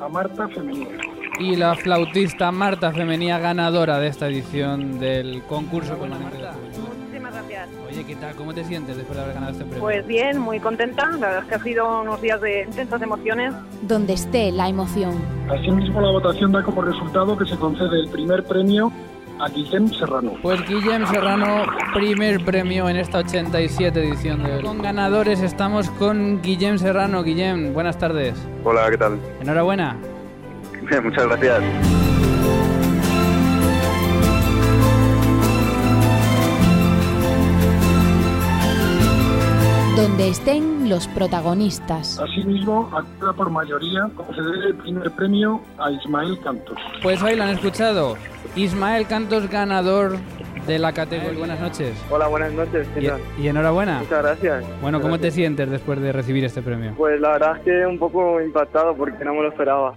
a 0.00 0.08
Marta 0.08 0.48
Femenina. 0.48 0.98
Y 1.38 1.56
la 1.56 1.74
flautista 1.74 2.52
Marta 2.52 2.92
Femenía 2.92 3.38
ganadora 3.38 3.98
de 3.98 4.08
esta 4.08 4.28
edición 4.28 4.98
del 5.00 5.42
concurso 5.44 5.96
permanente 5.96 6.38
de 6.38 6.48
juventudes. 6.48 6.98
Muchísimas 6.98 7.32
gracias. 7.34 7.68
Oye, 7.88 8.04
¿qué 8.04 8.16
tal? 8.16 8.34
¿Cómo 8.36 8.54
te 8.54 8.64
sientes 8.64 8.96
después 8.96 9.16
de 9.16 9.24
haber 9.24 9.34
ganado 9.34 9.52
este 9.52 9.64
premio? 9.64 9.80
Pues 9.82 10.06
bien, 10.06 10.38
muy 10.38 10.60
contenta. 10.60 11.06
La 11.06 11.28
verdad 11.28 11.42
es 11.42 11.48
que 11.48 11.54
ha 11.54 11.62
sido 11.62 12.02
unos 12.02 12.20
días 12.20 12.40
de 12.40 12.62
intensas 12.62 13.02
emociones. 13.02 13.54
Donde 13.82 14.12
esté 14.12 14.52
la 14.52 14.68
emoción. 14.68 15.14
Asimismo, 15.50 16.00
la 16.00 16.10
votación 16.10 16.52
da 16.52 16.62
como 16.62 16.82
resultado 16.82 17.36
que 17.36 17.46
se 17.46 17.56
concede 17.56 18.00
el 18.00 18.08
primer 18.10 18.44
premio 18.44 18.92
a 19.40 19.48
Guillem 19.48 19.88
Serrano. 19.88 20.34
Pues 20.42 20.60
Guillem 20.68 21.06
Serrano, 21.06 21.64
primer 21.94 22.44
premio 22.44 22.88
en 22.88 22.96
esta 22.96 23.18
87 23.18 24.00
edición 24.00 24.42
de 24.44 24.60
Con 24.62 24.80
ganadores 24.80 25.40
estamos 25.40 25.90
con 25.90 26.40
Guillem 26.42 26.78
Serrano. 26.78 27.22
Guillem, 27.22 27.72
buenas 27.74 27.98
tardes. 27.98 28.34
Hola, 28.64 28.88
¿qué 28.90 28.98
tal? 28.98 29.18
Enhorabuena. 29.40 29.96
Muchas 31.02 31.26
gracias. 31.26 31.62
Donde 39.96 40.28
estén 40.30 40.88
los 40.88 41.06
protagonistas. 41.08 42.18
Asimismo, 42.18 42.90
acta 42.96 43.32
por 43.34 43.50
mayoría 43.50 44.08
conceder 44.16 44.64
el 44.68 44.74
primer 44.76 45.10
premio 45.12 45.60
a 45.78 45.90
Ismael 45.90 46.38
Cantos. 46.42 46.78
Pues 47.02 47.22
hoy 47.22 47.36
lo 47.36 47.44
han 47.44 47.50
escuchado. 47.50 48.16
Ismael 48.56 49.06
Cantos, 49.06 49.48
ganador 49.50 50.16
de 50.66 50.78
la 50.78 50.92
categoría. 50.92 51.38
Buenas 51.38 51.60
noches. 51.60 51.94
Hola, 52.10 52.26
buenas 52.28 52.52
noches. 52.54 52.88
¿qué 52.94 53.02
Y, 53.02 53.06
tal? 53.06 53.20
y 53.38 53.48
enhorabuena. 53.48 53.98
Muchas 53.98 54.22
gracias. 54.22 54.64
Bueno, 54.80 55.00
¿cómo 55.02 55.18
te 55.18 55.30
sientes 55.30 55.70
después 55.70 56.00
de 56.00 56.10
recibir 56.10 56.44
este 56.44 56.62
premio? 56.62 56.94
Pues 56.96 57.20
la 57.20 57.32
verdad 57.32 57.58
es 57.58 57.62
que 57.64 57.86
un 57.86 57.98
poco 57.98 58.40
impactado 58.40 58.94
porque 58.96 59.22
no 59.24 59.34
me 59.34 59.42
lo 59.42 59.48
esperaba. 59.50 59.94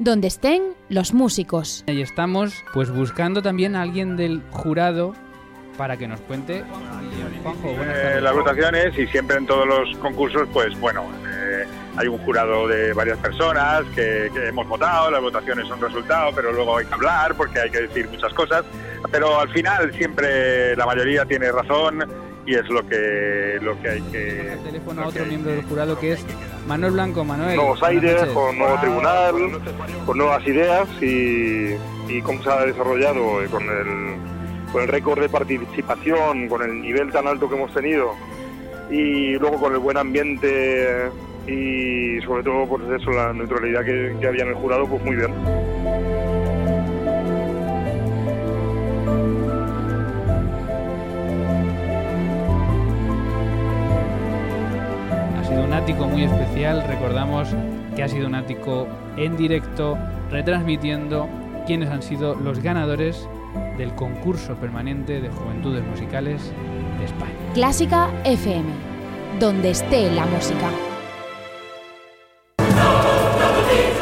Donde 0.00 0.28
estén 0.28 0.62
los 0.88 1.12
músicos. 1.12 1.84
Y 1.86 2.00
estamos 2.00 2.64
pues 2.72 2.90
buscando 2.90 3.42
también 3.42 3.76
a 3.76 3.82
alguien 3.82 4.16
del 4.16 4.40
jurado 4.50 5.14
para 5.76 5.98
que 5.98 6.08
nos 6.08 6.18
cuente. 6.22 6.64
Juanjo, 7.42 7.74
buenas 7.74 7.96
Eh, 7.98 8.20
las 8.22 8.34
votaciones 8.34 8.98
y 8.98 9.06
siempre 9.08 9.36
en 9.36 9.46
todos 9.46 9.66
los 9.66 9.94
concursos, 9.98 10.48
pues 10.54 10.78
bueno, 10.80 11.04
eh, 11.28 11.66
hay 11.98 12.08
un 12.08 12.16
jurado 12.20 12.66
de 12.66 12.94
varias 12.94 13.18
personas 13.18 13.82
que, 13.94 14.30
que 14.32 14.48
hemos 14.48 14.66
votado, 14.66 15.10
las 15.10 15.20
votaciones 15.20 15.68
son 15.68 15.78
resultado, 15.82 16.32
pero 16.34 16.50
luego 16.50 16.78
hay 16.78 16.86
que 16.86 16.94
hablar 16.94 17.34
porque 17.34 17.60
hay 17.60 17.70
que 17.70 17.82
decir 17.82 18.08
muchas 18.08 18.32
cosas, 18.32 18.64
pero 19.12 19.38
al 19.38 19.50
final 19.50 19.92
siempre 19.92 20.74
la 20.76 20.86
mayoría 20.86 21.26
tiene 21.26 21.52
razón 21.52 22.06
y 22.46 22.54
es 22.54 22.68
lo 22.68 22.86
que 22.86 23.58
lo 23.60 23.80
que 23.80 23.88
hay 23.88 24.00
que 24.02 24.56
teléfono 24.64 25.02
a 25.02 25.06
otro 25.08 25.24
miembro 25.26 25.52
del 25.52 25.62
jurado 25.64 25.98
que 25.98 26.12
es 26.12 26.24
Manuel 26.66 26.92
Blanco. 26.92 27.24
Manuel 27.24 27.56
nuevos 27.56 27.82
aires 27.82 28.24
con 28.32 28.58
nuevo 28.58 28.80
tribunal 28.80 29.34
con 30.06 30.18
nuevas 30.18 30.46
ideas 30.46 30.88
y, 31.00 31.74
y 32.08 32.22
cómo 32.22 32.42
se 32.42 32.50
ha 32.50 32.64
desarrollado 32.64 33.42
eh, 33.42 33.46
con 33.46 33.62
el 33.62 34.16
con 34.72 34.82
el 34.82 34.88
récord 34.88 35.20
de 35.20 35.28
participación 35.28 36.48
con 36.48 36.62
el 36.62 36.80
nivel 36.80 37.10
tan 37.12 37.26
alto 37.26 37.48
que 37.48 37.56
hemos 37.56 37.72
tenido 37.74 38.14
y 38.90 39.34
luego 39.38 39.60
con 39.60 39.72
el 39.72 39.78
buen 39.78 39.96
ambiente 39.96 41.10
y 41.46 42.20
sobre 42.22 42.42
todo 42.42 42.66
pues 42.66 43.00
eso 43.00 43.10
la 43.10 43.32
neutralidad 43.32 43.84
que, 43.84 44.16
que 44.20 44.26
había 44.26 44.42
en 44.42 44.50
el 44.50 44.54
jurado 44.54 44.86
pues 44.86 45.02
muy 45.04 45.16
bien 45.16 45.32
ático 55.80 56.06
muy 56.06 56.24
especial. 56.24 56.84
Recordamos 56.86 57.48
que 57.96 58.02
ha 58.02 58.08
sido 58.08 58.26
un 58.26 58.34
ático 58.34 58.86
en 59.16 59.36
directo, 59.36 59.96
retransmitiendo 60.30 61.26
quiénes 61.66 61.88
han 61.88 62.02
sido 62.02 62.34
los 62.34 62.62
ganadores 62.62 63.26
del 63.78 63.94
concurso 63.94 64.54
permanente 64.56 65.20
de 65.22 65.30
juventudes 65.30 65.82
musicales 65.84 66.52
de 66.98 67.04
España. 67.06 67.32
Clásica 67.54 68.10
FM, 68.24 68.68
donde 69.40 69.70
esté 69.70 70.10
la 70.10 70.26
música. 70.26 70.89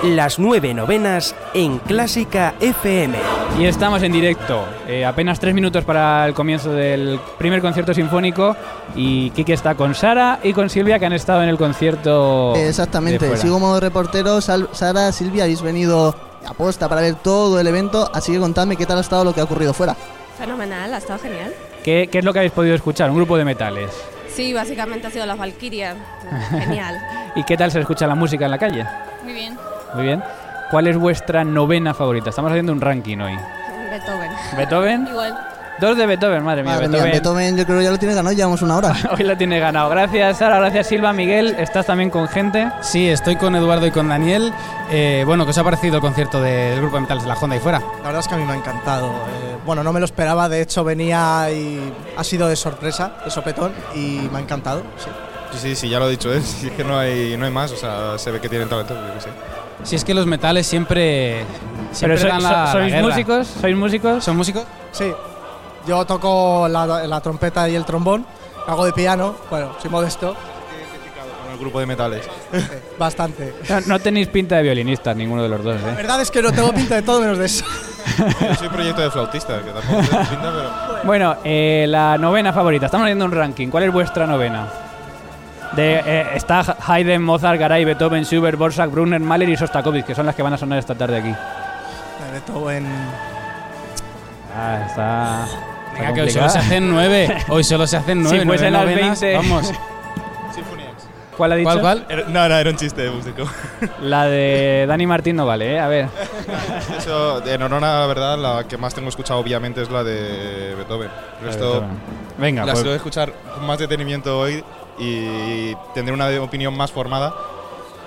Las 0.09 0.39
nueve 0.39 0.73
novenas 0.75 1.35
en 1.55 1.79
Clásica 1.81 2.55
FM. 2.61 3.15
Y 3.59 3.67
estamos 3.67 4.03
en 4.03 4.13
directo, 4.13 4.65
eh, 4.87 5.05
apenas 5.05 5.39
tres 5.39 5.53
minutos 5.55 5.85
para 5.85 6.25
el 6.27 6.33
comienzo 6.35 6.73
del 6.73 7.21
primer 7.37 7.61
concierto 7.61 7.93
sinfónico 7.93 8.57
y 8.95 9.31
Kike 9.31 9.53
está 9.53 9.75
con 9.75 9.95
Sara 9.95 10.39
y 10.43 10.53
con 10.55 10.71
Silvia 10.71 10.99
que 10.99 11.07
han 11.07 11.13
estado 11.13 11.43
en 11.43 11.49
el 11.51 11.59
concierto. 11.59 12.55
Exactamente, 12.57 13.37
sigo 13.37 13.55
como 13.55 13.79
reportero. 13.81 14.41
Sal- 14.41 14.69
Sara, 14.73 15.13
Silvia, 15.13 15.45
habéis 15.45 15.61
venido 15.63 16.15
a 16.47 16.55
posta 16.55 16.89
para 16.89 17.01
ver 17.03 17.17
todo 17.17 17.61
el 17.61 17.67
evento, 17.67 18.09
así 18.15 18.33
que 18.33 18.39
contadme 18.39 18.77
qué 18.77 18.87
tal 18.87 18.99
ha 18.99 19.03
estado 19.03 19.25
lo 19.25 19.35
que 19.35 19.41
ha 19.41 19.45
ocurrido 19.45 19.75
fuera. 19.75 19.95
Fenomenal, 20.39 20.95
ha 20.95 20.99
estado 20.99 21.19
genial. 21.19 21.53
¿Qué, 21.85 22.09
qué 22.11 22.19
es 22.21 22.25
lo 22.25 22.33
que 22.33 22.39
habéis 22.39 22.53
podido 22.53 22.75
escuchar? 22.75 23.11
Un 23.11 23.17
grupo 23.17 23.37
de 23.37 23.45
metales. 23.45 23.91
Sí, 24.33 24.53
básicamente 24.55 25.09
ha 25.09 25.11
sido 25.11 25.27
las 25.27 25.37
Valkyrias. 25.37 25.97
Genial. 26.51 26.97
¿Y 27.35 27.43
qué 27.45 27.57
tal 27.57 27.71
se 27.73 27.81
escucha 27.81 28.07
la 28.07 28.15
música 28.15 28.45
en 28.45 28.51
la 28.53 28.59
calle? 28.59 28.87
Muy 29.25 29.33
bien. 29.33 29.59
Muy 29.95 30.05
bien. 30.05 30.23
¿Cuál 30.71 30.87
es 30.87 30.97
vuestra 30.97 31.45
novena 31.45 31.95
favorita? 31.95 32.31
Estamos 32.31 32.51
haciendo 32.51 32.73
un 32.73 32.81
ranking 32.81 33.19
hoy. 33.19 33.39
Beethoven. 33.91 34.31
¿Beethoven? 34.57 35.07
Igual. 35.09 35.39
Dos 35.81 35.97
de 35.97 36.07
Beethoven, 36.07 36.43
madre 36.43 36.65
mía. 36.65 36.73
Madre 36.73 36.89
mía, 36.89 37.05
Beethoven. 37.05 37.57
Yo 37.57 37.65
creo 37.65 37.79
que 37.79 37.85
ya 37.85 37.91
lo 37.91 37.99
tiene 37.99 38.15
ganado, 38.15 38.35
llevamos 38.35 38.63
una 38.63 38.77
hora. 38.77 38.95
Hoy 39.17 39.25
lo 39.25 39.37
tiene 39.37 39.61
ganado. 39.61 39.89
Gracias, 39.89 40.39
Sara. 40.39 40.59
Gracias, 40.59 40.89
Silva. 40.89 41.13
Miguel, 41.13 41.55
¿estás 41.59 41.87
también 41.87 42.11
con 42.11 42.27
gente? 42.27 42.69
Sí, 42.81 43.09
estoy 43.09 43.37
con 43.37 43.55
Eduardo 43.55 43.87
y 43.87 43.93
con 43.93 44.09
Daniel. 44.09 44.53
Eh, 44.91 45.23
bueno, 45.25 45.45
¿qué 45.45 45.51
os 45.51 45.59
ha 45.59 45.65
parecido 45.65 45.97
el 45.97 46.01
concierto 46.01 46.43
del 46.43 46.81
grupo 46.81 46.97
de 46.97 47.03
metales 47.03 47.23
de 47.23 47.29
la 47.29 47.37
Honda 47.37 47.57
y 47.57 47.61
fuera? 47.61 47.79
La 47.79 48.05
verdad 48.05 48.21
es 48.21 48.29
que 48.29 48.35
a 48.35 48.39
mí 48.39 48.45
me 48.45 48.53
ha 48.53 48.57
encantado. 48.57 49.07
Eh, 49.07 49.57
bueno, 49.65 49.85
no 49.85 49.93
me 49.93 50.01
lo 50.01 50.07
esperaba, 50.07 50.49
de 50.49 50.63
hecho 50.63 50.83
venía 50.83 51.49
y 51.53 51.93
ha 52.17 52.25
sido 52.25 52.49
de 52.49 52.57
sorpresa, 52.57 53.13
de 53.25 53.31
sopetón, 53.31 53.73
y 53.95 54.29
me 54.33 54.39
ha 54.39 54.41
encantado. 54.41 54.83
Sí. 54.97 55.11
Sí, 55.53 55.59
sí, 55.59 55.77
sí, 55.77 55.89
ya 55.89 55.99
lo 55.99 56.07
ha 56.07 56.09
dicho. 56.09 56.29
Sí, 56.41 56.67
es 56.69 56.73
que 56.73 56.85
no 56.85 56.99
hay, 56.99 57.37
no 57.37 57.45
hay 57.45 57.53
más. 57.53 57.73
O 57.73 57.77
sea, 57.77 58.19
se 58.19 58.31
ve 58.31 58.41
que 58.41 58.49
tienen 58.49 58.69
talento. 58.69 58.95
Yo 58.95 59.15
qué 59.15 59.21
sé. 59.21 59.31
Si 59.85 59.97
es 59.97 60.05
que 60.05 60.13
los 60.15 60.27
metales 60.27 60.67
siempre, 60.67 61.45
siempre 61.93 62.19
Pero 62.19 62.29
sois- 62.29 62.33
dan 62.33 62.43
la, 62.43 62.65
la 62.65 62.73
¿sois 62.73 62.93
guerra. 62.93 63.07
músicos? 63.09 63.47
¿Sois 63.61 63.77
músicos? 63.77 64.25
¿Son 64.25 64.37
músicos? 64.37 64.65
Sí. 64.93 65.13
Yo 65.87 66.05
toco 66.05 66.69
la, 66.69 66.87
la 66.87 67.21
trompeta 67.21 67.69
y 67.69 67.75
el 67.75 67.85
trombón, 67.85 68.27
hago 68.67 68.85
de 68.85 68.93
piano, 68.93 69.35
bueno, 69.51 69.73
soy 69.81 69.91
modesto. 69.91 70.35
Con 70.35 71.53
el 71.53 71.59
grupo 71.59 71.81
de 71.81 71.87
metales. 71.87 72.29
Bastante. 72.99 73.55
No, 73.71 73.81
no 73.87 73.99
tenéis 73.99 74.29
pinta 74.29 74.57
de 74.57 74.63
violinistas 74.65 75.17
ninguno 75.17 75.43
de 75.43 75.49
los 75.49 75.65
dos, 75.65 75.81
La 75.81 75.93
¿eh? 75.93 75.95
verdad 75.95 76.21
es 76.21 76.31
que 76.31 76.43
no 76.43 76.53
tengo 76.53 76.73
pinta 76.73 76.97
de 76.97 77.03
todo 77.03 77.21
menos 77.21 77.39
de 77.39 77.47
eso. 77.47 77.65
Yo 78.41 78.55
soy 78.57 78.69
proyecto 78.69 79.01
de 79.01 79.11
flautista, 79.11 79.61
que 79.63 79.71
tampoco 79.71 80.01
tengo 80.03 80.25
pinta, 80.25 80.53
pero. 80.53 81.05
Bueno, 81.05 81.37
eh, 81.45 81.87
la 81.89 82.19
novena 82.19 82.53
favorita. 82.53 82.87
Estamos 82.87 83.05
haciendo 83.07 83.25
un 83.25 83.33
ranking. 83.33 83.69
¿Cuál 83.69 83.85
es 83.85 83.93
vuestra 83.93 84.27
novena? 84.27 84.69
De, 85.79 86.03
eh, 86.05 86.27
está 86.35 86.77
Haydn, 86.89 87.23
Mozart, 87.23 87.57
Garay, 87.61 87.85
Beethoven, 87.85 88.25
Schubert, 88.25 88.59
Borsak, 88.59 88.91
Brunner, 88.91 89.21
Mahler 89.21 89.49
y 89.49 89.57
Sostakovich, 89.57 90.05
que 90.05 90.13
son 90.13 90.27
las 90.27 90.35
que 90.35 90.43
van 90.43 90.53
a 90.53 90.59
sonar 90.59 90.77
esta 90.77 90.97
tarde 90.97 91.19
aquí. 91.19 91.33
Beethoven. 92.33 92.85
Ah, 94.57 94.85
está. 94.85 95.47
Venga, 95.95 96.15
que 96.15 96.23
hoy 96.23 96.31
solo 96.33 96.49
se 96.49 96.59
hacen 96.59 96.91
nueve. 96.91 97.45
Hoy 97.49 97.63
solo 97.63 97.87
se 97.87 97.97
hacen 97.97 98.25
nueve. 98.25 98.41
Si 98.41 98.45
fuesen 98.45 98.73
nueve 98.73 98.91
las 98.91 98.97
novenas, 98.97 99.21
20. 99.21 99.37
Vamos. 99.37 99.73
¿Cuál 101.37 101.53
ha 101.53 101.55
dicho? 101.55 101.71
¿Cuál, 101.71 101.81
cuál? 101.81 102.07
Era- 102.09 102.29
no, 102.29 102.49
no, 102.49 102.59
era 102.59 102.71
un 102.71 102.77
chiste 102.77 103.03
de 103.03 103.11
músico. 103.13 103.45
La 104.03 104.25
de 104.25 104.85
Dani 104.89 105.07
Martín 105.07 105.37
no 105.37 105.47
vale, 105.47 105.75
¿eh? 105.75 105.79
A 105.79 105.87
ver. 105.87 106.09
Eso, 106.99 107.47
en 107.47 107.63
honor 107.63 107.85
a 107.85 108.01
la 108.01 108.07
verdad, 108.09 108.37
la 108.37 108.65
que 108.65 108.77
más 108.77 108.93
tengo 108.95 109.11
escuchado 109.11 109.39
obviamente 109.39 109.81
es 109.81 109.89
la 109.89 110.03
de 110.03 110.75
Beethoven. 110.77 111.09
Resto, 111.41 111.71
Beethoven. 111.75 111.91
Venga, 112.37 112.65
las 112.65 112.73
pues- 112.75 112.85
voy 112.85 112.93
a 112.95 112.97
escuchar 112.97 113.33
con 113.55 113.65
más 113.65 113.79
detenimiento 113.79 114.37
hoy 114.41 114.65
y 114.99 115.75
tendré 115.95 116.15
una 116.15 116.29
opinión 116.41 116.77
más 116.77 116.91
formada. 116.93 117.35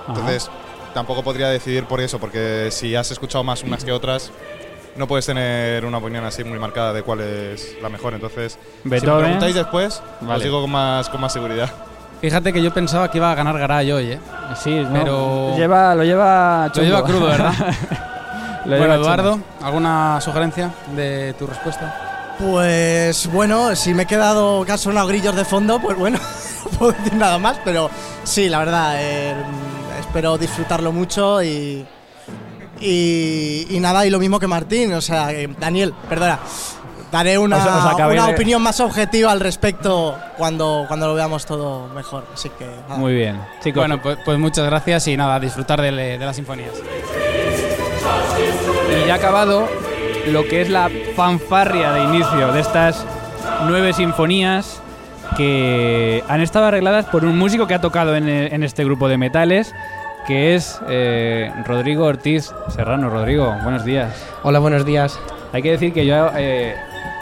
Entonces, 0.07 0.49
tampoco 0.93 1.23
podría 1.23 1.47
decidir 1.49 1.85
por 1.85 2.01
eso, 2.01 2.19
porque 2.19 2.69
si 2.71 2.95
has 2.95 3.11
escuchado 3.11 3.43
más 3.43 3.63
unas 3.63 3.83
que 3.83 3.91
otras, 3.91 4.31
no 4.95 5.07
puedes 5.07 5.25
tener 5.25 5.85
una 5.85 5.99
opinión 5.99 6.25
así 6.25 6.43
muy 6.43 6.59
marcada 6.59 6.91
de 6.93 7.03
cuál 7.03 7.21
es 7.21 7.75
la 7.81 7.89
mejor. 7.89 8.13
Entonces, 8.13 8.53
si 8.83 8.89
me 8.89 8.99
Beethoven. 8.99 9.23
preguntáis 9.23 9.55
después, 9.55 10.01
Vale. 10.21 10.37
os 10.37 10.43
digo 10.43 10.61
con 10.61 10.71
más, 10.71 11.07
con 11.09 11.21
más 11.21 11.31
seguridad. 11.33 11.69
Fíjate 12.19 12.53
que 12.53 12.61
yo 12.61 12.71
pensaba 12.73 13.09
que 13.09 13.17
iba 13.17 13.31
a 13.31 13.35
ganar 13.35 13.57
Garay 13.57 13.91
hoy, 13.91 14.11
¿eh? 14.11 14.19
Sí, 14.61 14.75
no, 14.75 14.91
pero. 14.93 15.55
lleva, 15.57 15.95
lo 15.95 16.03
lleva 16.03 16.65
Lo 16.67 16.73
chungo. 16.73 16.85
lleva 16.87 17.03
crudo, 17.03 17.25
¿verdad? 17.27 17.53
Lo 18.65 18.71
bueno, 18.77 18.83
lleva 18.83 18.95
Eduardo, 18.95 19.31
chungo. 19.33 19.45
¿alguna 19.63 20.21
sugerencia 20.21 20.71
de 20.95 21.33
tu 21.39 21.47
respuesta? 21.47 22.35
Pues 22.37 23.27
bueno, 23.31 23.75
si 23.75 23.93
me 23.93 24.03
he 24.03 24.05
quedado 24.05 24.63
que 24.65 24.71
ha 24.71 24.77
sonado 24.77 25.07
grillos 25.07 25.35
de 25.35 25.45
fondo, 25.45 25.79
pues 25.79 25.97
bueno, 25.97 26.19
no 26.71 26.77
puedo 26.77 26.91
decir 26.93 27.13
nada 27.13 27.37
más, 27.37 27.59
pero 27.63 27.89
sí, 28.23 28.49
la 28.49 28.59
verdad, 28.59 28.93
eh, 28.97 29.35
espero 29.99 30.37
disfrutarlo 30.37 30.91
mucho 30.91 31.41
y, 31.43 31.85
y, 32.79 33.67
y 33.69 33.79
nada, 33.79 34.05
y 34.05 34.09
lo 34.09 34.19
mismo 34.19 34.39
que 34.39 34.47
Martín, 34.47 34.93
o 34.93 35.01
sea, 35.01 35.31
eh, 35.31 35.47
Daniel, 35.59 35.93
perdona, 36.09 36.39
daré 37.11 37.37
una, 37.37 37.57
os 37.57 37.85
acabé 37.93 38.13
una 38.15 38.27
de- 38.27 38.33
opinión 38.33 38.61
más 38.61 38.79
objetiva 38.79 39.31
al 39.31 39.39
respecto 39.39 40.17
cuando, 40.37 40.85
cuando 40.87 41.07
lo 41.07 41.13
veamos 41.13 41.45
todo 41.45 41.87
mejor, 41.89 42.25
así 42.33 42.49
que 42.57 42.65
nada. 42.87 42.95
Muy 42.97 43.13
bien. 43.13 43.39
Chicos, 43.61 43.81
Bueno, 43.81 44.01
pues, 44.01 44.17
pues 44.23 44.39
muchas 44.39 44.65
gracias 44.65 45.07
y 45.07 45.17
nada, 45.17 45.39
disfrutar 45.39 45.81
de, 45.81 45.91
de 45.91 46.17
las 46.25 46.35
sinfonías. 46.35 46.71
Y 49.03 49.07
ya 49.07 49.15
acabado 49.15 49.67
lo 50.27 50.43
que 50.47 50.61
es 50.61 50.69
la 50.69 50.89
fanfarria 51.15 51.91
de 51.93 52.03
inicio 52.03 52.51
de 52.53 52.59
estas 52.61 53.05
nueve 53.67 53.93
sinfonías 53.93 54.81
que 55.37 56.23
han 56.27 56.41
estado 56.41 56.65
arregladas 56.65 57.05
por 57.05 57.25
un 57.25 57.37
músico 57.37 57.67
que 57.67 57.73
ha 57.73 57.81
tocado 57.81 58.15
en, 58.15 58.27
e- 58.29 58.47
en 58.53 58.63
este 58.63 58.83
grupo 58.83 59.07
de 59.07 59.17
metales, 59.17 59.73
que 60.27 60.55
es 60.55 60.79
eh, 60.89 61.51
Rodrigo 61.65 62.05
Ortiz 62.05 62.51
Serrano. 62.69 63.09
Rodrigo, 63.09 63.55
buenos 63.63 63.83
días. 63.85 64.13
Hola, 64.43 64.59
buenos 64.59 64.85
días. 64.85 65.19
Hay 65.53 65.61
que 65.61 65.71
decir 65.71 65.93
que 65.93 66.05
yo, 66.05 66.31
eh, 66.35 66.75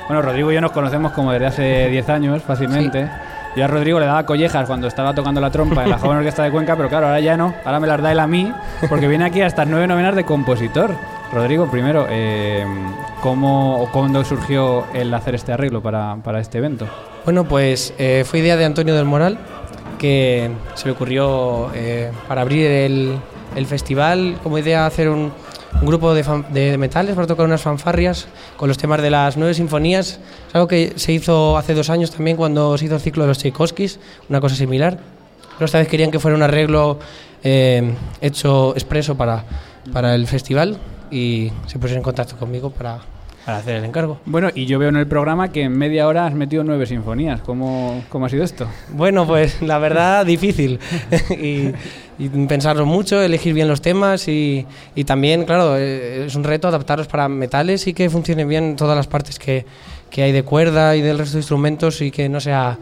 bueno, 0.07 0.21
Rodrigo 0.21 0.51
y 0.51 0.55
yo 0.55 0.61
nos 0.61 0.71
conocemos 0.71 1.11
como 1.13 1.31
desde 1.31 1.45
hace 1.47 1.87
10 1.89 2.09
años 2.09 2.43
fácilmente. 2.43 3.09
Yo 3.55 3.65
a 3.65 3.67
Rodrigo 3.67 3.99
le 3.99 4.05
daba 4.05 4.25
collejas 4.25 4.67
cuando 4.67 4.87
estaba 4.87 5.13
tocando 5.15 5.41
la 5.41 5.49
trompa 5.49 5.83
en 5.83 5.89
la 5.89 5.97
joven 5.97 6.17
orquesta 6.19 6.43
de 6.43 6.51
Cuenca, 6.51 6.75
pero 6.75 6.87
claro, 6.87 7.07
ahora 7.07 7.19
ya 7.19 7.35
no. 7.35 7.53
Ahora 7.65 7.79
me 7.79 7.87
las 7.87 8.01
da 8.01 8.11
él 8.11 8.19
a 8.19 8.27
mí, 8.27 8.51
porque 8.87 9.07
viene 9.07 9.25
aquí 9.25 9.41
a 9.41 9.47
estas 9.47 9.67
nueve 9.67 9.87
novenas 9.87 10.15
de 10.15 10.23
compositor. 10.23 10.93
Rodrigo, 11.33 11.69
primero, 11.69 12.05
eh, 12.09 12.63
¿cómo 13.21 13.81
o 13.81 13.91
cuándo 13.91 14.23
surgió 14.23 14.85
el 14.93 15.13
hacer 15.13 15.35
este 15.35 15.51
arreglo 15.51 15.81
para, 15.81 16.17
para 16.23 16.39
este 16.39 16.57
evento? 16.57 16.87
Bueno, 17.25 17.43
pues 17.45 17.93
eh, 17.97 18.23
fue 18.25 18.39
idea 18.39 18.57
de 18.57 18.65
Antonio 18.65 18.95
del 18.95 19.05
Moral, 19.05 19.37
que 19.97 20.49
se 20.75 20.85
le 20.85 20.91
ocurrió 20.91 21.71
eh, 21.73 22.11
para 22.27 22.41
abrir 22.41 22.65
el, 22.67 23.17
el 23.55 23.65
festival, 23.65 24.37
como 24.41 24.57
idea 24.57 24.85
hacer 24.85 25.09
un, 25.09 25.31
un 25.81 25.87
grupo 25.87 26.13
de, 26.13 26.23
fan- 26.23 26.45
de 26.51 26.77
metales 26.77 27.15
para 27.15 27.27
tocar 27.27 27.45
unas 27.45 27.61
fanfarrias 27.61 28.27
con 28.57 28.67
los 28.67 28.77
temas 28.77 29.01
de 29.01 29.09
las 29.09 29.35
nueve 29.37 29.53
sinfonías. 29.53 30.19
Es 30.47 30.55
algo 30.55 30.67
que 30.67 30.93
se 30.95 31.11
hizo 31.11 31.57
hace 31.57 31.73
dos 31.73 31.89
años 31.89 32.11
también 32.11 32.37
cuando 32.37 32.77
se 32.77 32.85
hizo 32.85 32.95
el 32.95 33.01
ciclo 33.01 33.23
de 33.23 33.27
los 33.27 33.39
Tchaikovskis, 33.39 33.99
una 34.29 34.39
cosa 34.39 34.55
similar. 34.55 34.97
Pero 35.57 35.65
esta 35.65 35.79
vez 35.79 35.89
querían 35.89 36.09
que 36.09 36.19
fuera 36.19 36.37
un 36.37 36.43
arreglo 36.43 36.99
eh, 37.43 37.93
hecho 38.21 38.71
expreso 38.75 39.15
para, 39.15 39.43
para 39.91 40.15
el 40.15 40.25
festival 40.25 40.77
y 41.11 41.51
se 41.67 41.79
pusieron 41.79 41.97
en 41.97 42.03
contacto 42.03 42.37
conmigo 42.37 42.69
para 42.69 42.99
para 43.45 43.59
hacer 43.59 43.77
el 43.77 43.85
encargo. 43.85 44.19
Bueno, 44.25 44.49
y 44.53 44.65
yo 44.65 44.77
veo 44.79 44.89
en 44.89 44.97
el 44.97 45.07
programa 45.07 45.51
que 45.51 45.63
en 45.63 45.77
media 45.77 46.07
hora 46.07 46.27
has 46.27 46.33
metido 46.33 46.63
nueve 46.63 46.85
sinfonías. 46.85 47.41
¿Cómo, 47.41 48.03
cómo 48.09 48.25
ha 48.25 48.29
sido 48.29 48.43
esto? 48.43 48.67
Bueno, 48.89 49.25
pues 49.25 49.61
la 49.61 49.79
verdad 49.79 50.25
difícil. 50.25 50.79
y, 51.31 51.71
y 52.19 52.29
pensarlo 52.47 52.85
mucho, 52.85 53.21
elegir 53.21 53.53
bien 53.53 53.67
los 53.67 53.81
temas 53.81 54.27
y, 54.27 54.67
y 54.93 55.03
también, 55.05 55.45
claro, 55.45 55.77
eh, 55.77 56.25
es 56.25 56.35
un 56.35 56.43
reto 56.43 56.67
adaptarlos 56.67 57.07
para 57.07 57.29
metales 57.29 57.87
y 57.87 57.93
que 57.93 58.09
funcionen 58.09 58.47
bien 58.47 58.75
todas 58.75 58.95
las 58.95 59.07
partes 59.07 59.39
que, 59.39 59.65
que 60.09 60.23
hay 60.23 60.31
de 60.31 60.43
cuerda 60.43 60.95
y 60.95 61.01
del 61.01 61.17
resto 61.17 61.33
de 61.33 61.39
instrumentos 61.39 62.01
y 62.01 62.11
que 62.11 62.27
no 62.27 62.39
sea, 62.41 62.77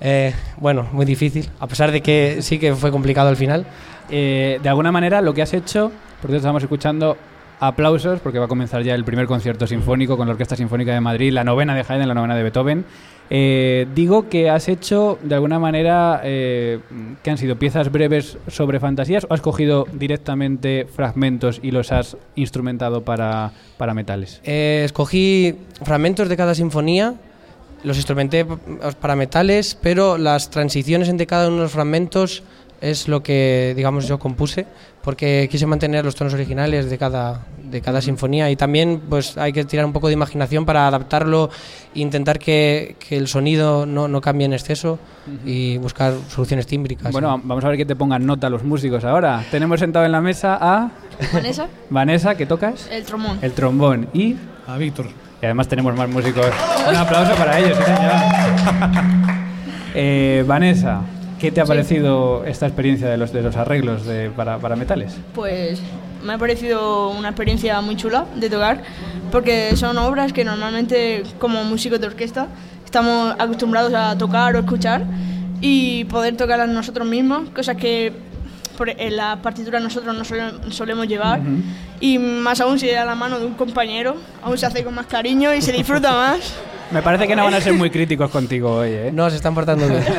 eh, 0.00 0.32
bueno, 0.58 0.88
muy 0.92 1.04
difícil, 1.04 1.50
a 1.58 1.66
pesar 1.66 1.90
de 1.90 2.00
que 2.00 2.38
sí 2.42 2.58
que 2.58 2.74
fue 2.74 2.90
complicado 2.90 3.28
al 3.28 3.36
final. 3.36 3.66
Eh, 4.08 4.60
de 4.62 4.68
alguna 4.68 4.92
manera, 4.92 5.20
lo 5.20 5.34
que 5.34 5.42
has 5.42 5.52
hecho, 5.52 5.90
porque 6.22 6.36
estamos 6.36 6.62
escuchando 6.62 7.16
aplausos, 7.60 8.20
porque 8.20 8.38
va 8.38 8.46
a 8.46 8.48
comenzar 8.48 8.82
ya 8.82 8.94
el 8.94 9.04
primer 9.04 9.26
concierto 9.26 9.66
sinfónico 9.66 10.16
con 10.16 10.26
la 10.26 10.32
Orquesta 10.32 10.56
Sinfónica 10.56 10.92
de 10.92 11.00
Madrid, 11.00 11.32
la 11.32 11.44
novena 11.44 11.74
de 11.74 11.84
Haydn, 11.88 12.08
la 12.08 12.14
novena 12.14 12.36
de 12.36 12.42
Beethoven. 12.42 12.84
Eh, 13.28 13.88
digo 13.94 14.28
que 14.28 14.50
has 14.50 14.68
hecho 14.68 15.18
de 15.22 15.34
alguna 15.34 15.58
manera 15.58 16.20
eh, 16.22 16.78
que 17.24 17.30
han 17.30 17.38
sido 17.38 17.56
piezas 17.56 17.90
breves 17.90 18.38
sobre 18.46 18.78
fantasías 18.78 19.26
o 19.28 19.34
has 19.34 19.40
cogido 19.40 19.86
directamente 19.92 20.86
fragmentos 20.86 21.58
y 21.60 21.72
los 21.72 21.90
has 21.90 22.16
instrumentado 22.36 23.02
para, 23.02 23.50
para 23.78 23.94
metales. 23.94 24.40
Eh, 24.44 24.82
escogí 24.84 25.56
fragmentos 25.82 26.28
de 26.28 26.36
cada 26.36 26.54
sinfonía, 26.54 27.14
los 27.82 27.96
instrumenté 27.96 28.46
para 29.00 29.16
metales, 29.16 29.76
pero 29.80 30.18
las 30.18 30.50
transiciones 30.50 31.08
entre 31.08 31.26
cada 31.26 31.48
uno 31.48 31.56
de 31.56 31.62
los 31.64 31.72
fragmentos 31.72 32.44
es 32.80 33.08
lo 33.08 33.22
que, 33.22 33.72
digamos, 33.76 34.06
yo 34.06 34.18
compuse, 34.18 34.66
porque 35.02 35.48
quise 35.50 35.66
mantener 35.66 36.04
los 36.04 36.14
tonos 36.14 36.34
originales 36.34 36.90
de 36.90 36.98
cada, 36.98 37.46
de 37.62 37.80
cada 37.80 38.00
sinfonía 38.00 38.50
y 38.50 38.56
también 38.56 39.02
pues 39.08 39.38
hay 39.38 39.52
que 39.52 39.64
tirar 39.64 39.86
un 39.86 39.92
poco 39.92 40.08
de 40.08 40.14
imaginación 40.14 40.66
para 40.66 40.86
adaptarlo 40.88 41.50
e 41.94 42.00
intentar 42.00 42.38
que, 42.38 42.96
que 42.98 43.16
el 43.16 43.28
sonido 43.28 43.86
no, 43.86 44.08
no 44.08 44.20
cambie 44.20 44.46
en 44.46 44.52
exceso 44.52 44.98
y 45.44 45.78
buscar 45.78 46.14
soluciones 46.28 46.66
tímbricas. 46.66 47.12
Bueno, 47.12 47.40
vamos 47.42 47.64
a 47.64 47.68
ver 47.68 47.76
que 47.76 47.86
te 47.86 47.96
pongan 47.96 48.26
nota 48.26 48.50
los 48.50 48.64
músicos 48.64 49.04
ahora. 49.04 49.44
Tenemos 49.50 49.80
sentado 49.80 50.04
en 50.04 50.12
la 50.12 50.20
mesa 50.20 50.58
a 50.60 50.90
Vanessa, 51.32 51.68
Vanessa, 51.90 52.34
¿qué 52.34 52.46
tocas? 52.46 52.88
el 52.90 53.04
trombón. 53.04 53.38
El 53.42 53.52
trombón 53.52 54.08
y 54.12 54.36
A 54.66 54.76
Víctor. 54.76 55.06
Y 55.40 55.44
además 55.44 55.68
tenemos 55.68 55.94
más 55.94 56.08
músicos. 56.08 56.46
Un 56.88 56.96
aplauso 56.96 57.34
para 57.34 57.58
ellos, 57.58 57.76
sí, 57.78 57.84
señor. 57.84 58.12
Eh, 59.98 60.44
Vanessa, 60.46 61.00
¿qué 61.38 61.50
te 61.52 61.60
ha 61.60 61.64
Sí. 61.64 61.68
parecido 61.68 62.44
esta 62.44 62.66
experiencia 62.66 63.08
de 63.08 63.16
los, 63.16 63.32
de 63.32 63.42
los 63.42 63.56
arreglos 63.56 64.04
de, 64.06 64.30
para, 64.30 64.58
para 64.58 64.76
metales? 64.76 65.16
Pues 65.34 65.80
me 66.24 66.32
ha 66.34 66.38
parecido 66.38 67.10
una 67.10 67.28
experiencia 67.28 67.80
muy 67.80 67.96
chula 67.96 68.24
de 68.36 68.48
tocar, 68.50 68.82
porque 69.30 69.76
son 69.76 69.96
obras 69.98 70.32
que 70.32 70.44
normalmente 70.44 71.22
como 71.38 71.62
músicos 71.64 72.00
de 72.00 72.06
orquesta 72.08 72.46
estamos 72.84 73.34
acostumbrados 73.38 73.92
a 73.94 74.16
tocar 74.16 74.56
o 74.56 74.60
escuchar 74.60 75.04
y 75.60 76.04
poder 76.04 76.36
tocarlas 76.36 76.68
nosotros 76.68 77.06
mismos, 77.06 77.48
cosas 77.50 77.76
que 77.76 78.12
por- 78.76 78.90
en 78.90 79.16
la 79.16 79.36
partitura 79.42 79.80
nosotros 79.80 80.16
no 80.16 80.24
sole- 80.24 80.52
solemos 80.70 81.06
llevar 81.08 81.40
y 82.00 82.18
más 82.18 82.60
aún 82.60 82.78
si 82.78 82.88
da 82.90 83.04
la 83.06 83.14
mano 83.14 83.38
de 83.38 83.46
un 83.46 83.54
compañero, 83.54 84.16
aún 84.42 84.58
se 84.58 84.66
hace 84.66 84.84
con 84.84 84.94
más 84.94 85.06
cariño 85.06 85.54
y 85.54 85.62
se 85.62 85.72
disfruta 85.72 86.12
más. 86.12 86.54
Me 86.92 87.02
parece 87.02 87.26
que 87.26 87.34
no 87.36 87.44
van 87.44 87.54
a 87.54 87.60
ser 87.60 87.72
muy 87.74 87.90
críticos 87.90 88.30
contigo 88.30 88.76
hoy, 88.76 88.90
¿eh? 88.90 89.10
No, 89.12 89.28
se 89.30 89.36
están 89.36 89.54
portando 89.54 89.86
bien. 89.88 90.04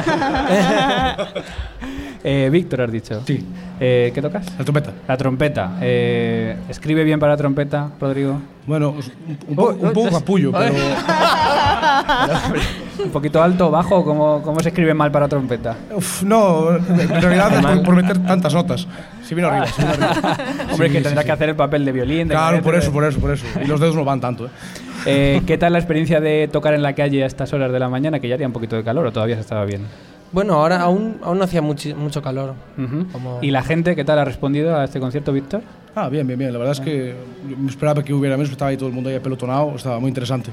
Eh, 2.24 2.50
Víctor, 2.52 2.82
has 2.82 2.92
dicho. 2.92 3.22
Sí. 3.26 3.46
¿Qué 3.80 4.20
tocas? 4.22 4.46
La 4.58 4.66
trompeta. 4.66 4.92
La 5.08 5.16
trompeta. 5.16 5.78
Eh, 5.80 6.58
¿Escribe 6.68 7.06
bien 7.06 7.20
para 7.22 7.38
trompeta, 7.38 7.92
Rodrigo? 8.02 8.42
Bueno, 8.66 8.96
es 9.00 9.08
un, 9.08 9.38
un 9.48 9.56
po- 9.56 9.70
un 9.70 9.94
poco 9.94 10.10
capullo, 10.12 10.52
pero... 10.52 10.74
¿Un 13.06 13.12
poquito 13.12 13.42
alto 13.42 13.68
o 13.68 13.72
bajo? 13.72 14.04
¿Cómo, 14.04 14.42
¿Cómo 14.42 14.60
se 14.60 14.70
escribe 14.70 14.94
mal 14.94 15.10
para 15.12 15.30
trompeta? 15.30 15.76
Uf, 15.96 16.24
no, 16.24 16.76
en 16.76 17.22
realidad 17.22 17.62
por, 17.62 17.84
por 17.84 17.96
meter 17.96 18.18
tantas 18.26 18.54
notas. 18.54 18.86
Si 19.24 19.34
vino 19.34 19.48
arriba, 19.48 19.68
vino 19.78 19.90
arriba. 19.92 20.38
Hombre, 20.72 20.88
Sí, 20.88 20.94
que 20.94 20.98
sí, 21.00 21.04
tendrás 21.04 21.24
sí. 21.24 21.28
que 21.28 21.32
hacer 21.32 21.50
el 21.50 21.56
papel 21.56 21.86
de 21.86 21.92
violín. 21.94 22.28
de 22.28 22.34
Claro, 22.34 22.62
por 22.62 22.76
eso, 22.76 22.92
por 22.92 23.06
eso, 23.06 23.20
por 23.20 23.32
eso. 23.32 23.46
Y 23.64 23.68
los 23.68 23.80
dedos 23.80 23.96
no 23.96 24.04
van 24.04 24.20
tanto, 24.20 24.48
¿eh? 24.48 24.50
Eh, 25.10 25.42
¿Qué 25.48 25.58
tal 25.58 25.74
la 25.74 25.80
experiencia 25.80 26.20
de 26.20 26.48
tocar 26.52 26.74
en 26.74 26.82
la 26.84 26.94
calle 26.94 27.24
a 27.24 27.28
estas 27.28 27.54
horas 27.54 27.72
de 27.72 27.80
la 27.80 27.88
mañana? 27.90 28.20
Que 28.20 28.28
ya 28.28 28.36
haría 28.36 28.48
un 28.48 28.54
poquito 28.54 28.76
de 28.76 28.84
calor 28.84 29.06
o 29.08 29.12
todavía 29.12 29.36
se 29.36 29.42
estaba 29.42 29.64
bien. 29.66 29.82
Bueno, 30.34 30.56
ahora 30.56 30.82
aún, 30.82 31.18
aún 31.24 31.38
no 31.38 31.46
hacía 31.46 31.62
muchi- 31.62 31.96
mucho 31.96 32.22
calor. 32.22 32.54
Ujú. 32.78 33.06
Como- 33.14 33.40
¿Y 33.42 33.52
la 33.52 33.64
gente 33.64 33.96
qué 33.96 34.04
tal 34.04 34.20
ha 34.20 34.26
respondido 34.26 34.76
a 34.78 34.84
este 34.84 35.00
concierto, 35.00 35.32
Víctor? 35.32 35.62
Ah, 35.96 36.10
bien, 36.10 36.28
bien, 36.28 36.38
bien. 36.38 36.52
La 36.52 36.60
verdad 36.60 36.74
es 36.74 36.82
que 36.82 37.16
yo 37.50 37.58
me 37.58 37.70
esperaba 37.70 38.04
que 38.04 38.14
hubiera 38.14 38.36
menos, 38.36 38.52
estaba 38.52 38.70
ahí 38.70 38.78
todo 38.78 38.90
el 38.90 38.96
mundo 38.96 39.10
ahí 39.10 39.16
apelotonado, 39.16 39.74
estaba 39.76 40.00
muy 40.00 40.10
interesante. 40.10 40.52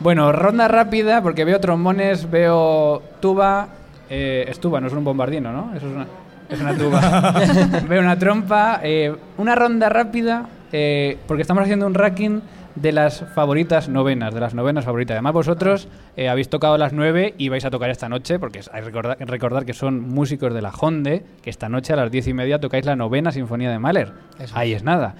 Bueno, 0.00 0.32
ronda 0.32 0.66
rápida 0.66 1.22
porque 1.22 1.44
veo 1.44 1.60
trombones, 1.60 2.28
veo 2.28 3.00
tuba. 3.20 3.68
Eh, 4.10 4.44
es 4.48 4.58
tuba, 4.58 4.80
no 4.80 4.88
es 4.88 4.92
un 4.92 5.04
bombardino, 5.04 5.52
¿no? 5.52 5.72
Eso 5.76 5.86
es 5.86 5.94
una, 5.94 6.06
es 6.50 6.60
una 6.60 6.76
tuba. 6.76 7.80
veo 7.88 8.00
una 8.00 8.18
trompa. 8.18 8.80
eh, 8.82 9.14
una 9.38 9.54
ronda 9.54 9.88
rápida 9.88 10.46
eh, 10.72 11.16
porque 11.28 11.42
estamos 11.42 11.62
haciendo 11.62 11.86
un 11.86 11.94
ranking 11.94 12.40
de 12.74 12.92
las 12.92 13.24
favoritas 13.34 13.88
novenas, 13.88 14.32
de 14.34 14.40
las 14.40 14.54
novenas 14.54 14.84
favoritas. 14.84 15.14
Además, 15.14 15.32
vosotros 15.34 15.88
eh, 16.16 16.28
habéis 16.28 16.48
tocado 16.48 16.78
las 16.78 16.92
nueve 16.92 17.34
y 17.38 17.48
vais 17.48 17.64
a 17.64 17.70
tocar 17.70 17.90
esta 17.90 18.08
noche, 18.08 18.38
porque 18.38 18.60
es- 18.60 18.70
hay 18.72 18.80
que 18.80 18.86
recordar, 18.86 19.16
recordar 19.20 19.64
que 19.66 19.74
son 19.74 20.00
músicos 20.00 20.54
de 20.54 20.62
la 20.62 20.70
Honde, 20.70 21.22
que 21.42 21.50
esta 21.50 21.68
noche 21.68 21.92
a 21.92 21.96
las 21.96 22.10
diez 22.10 22.26
y 22.28 22.34
media 22.34 22.58
tocáis 22.60 22.84
la 22.86 22.96
novena 22.96 23.30
sinfonía 23.32 23.70
de 23.70 23.78
Mahler. 23.78 24.12
Eso 24.38 24.56
Ahí 24.56 24.72
es 24.72 24.82
nada. 24.82 25.14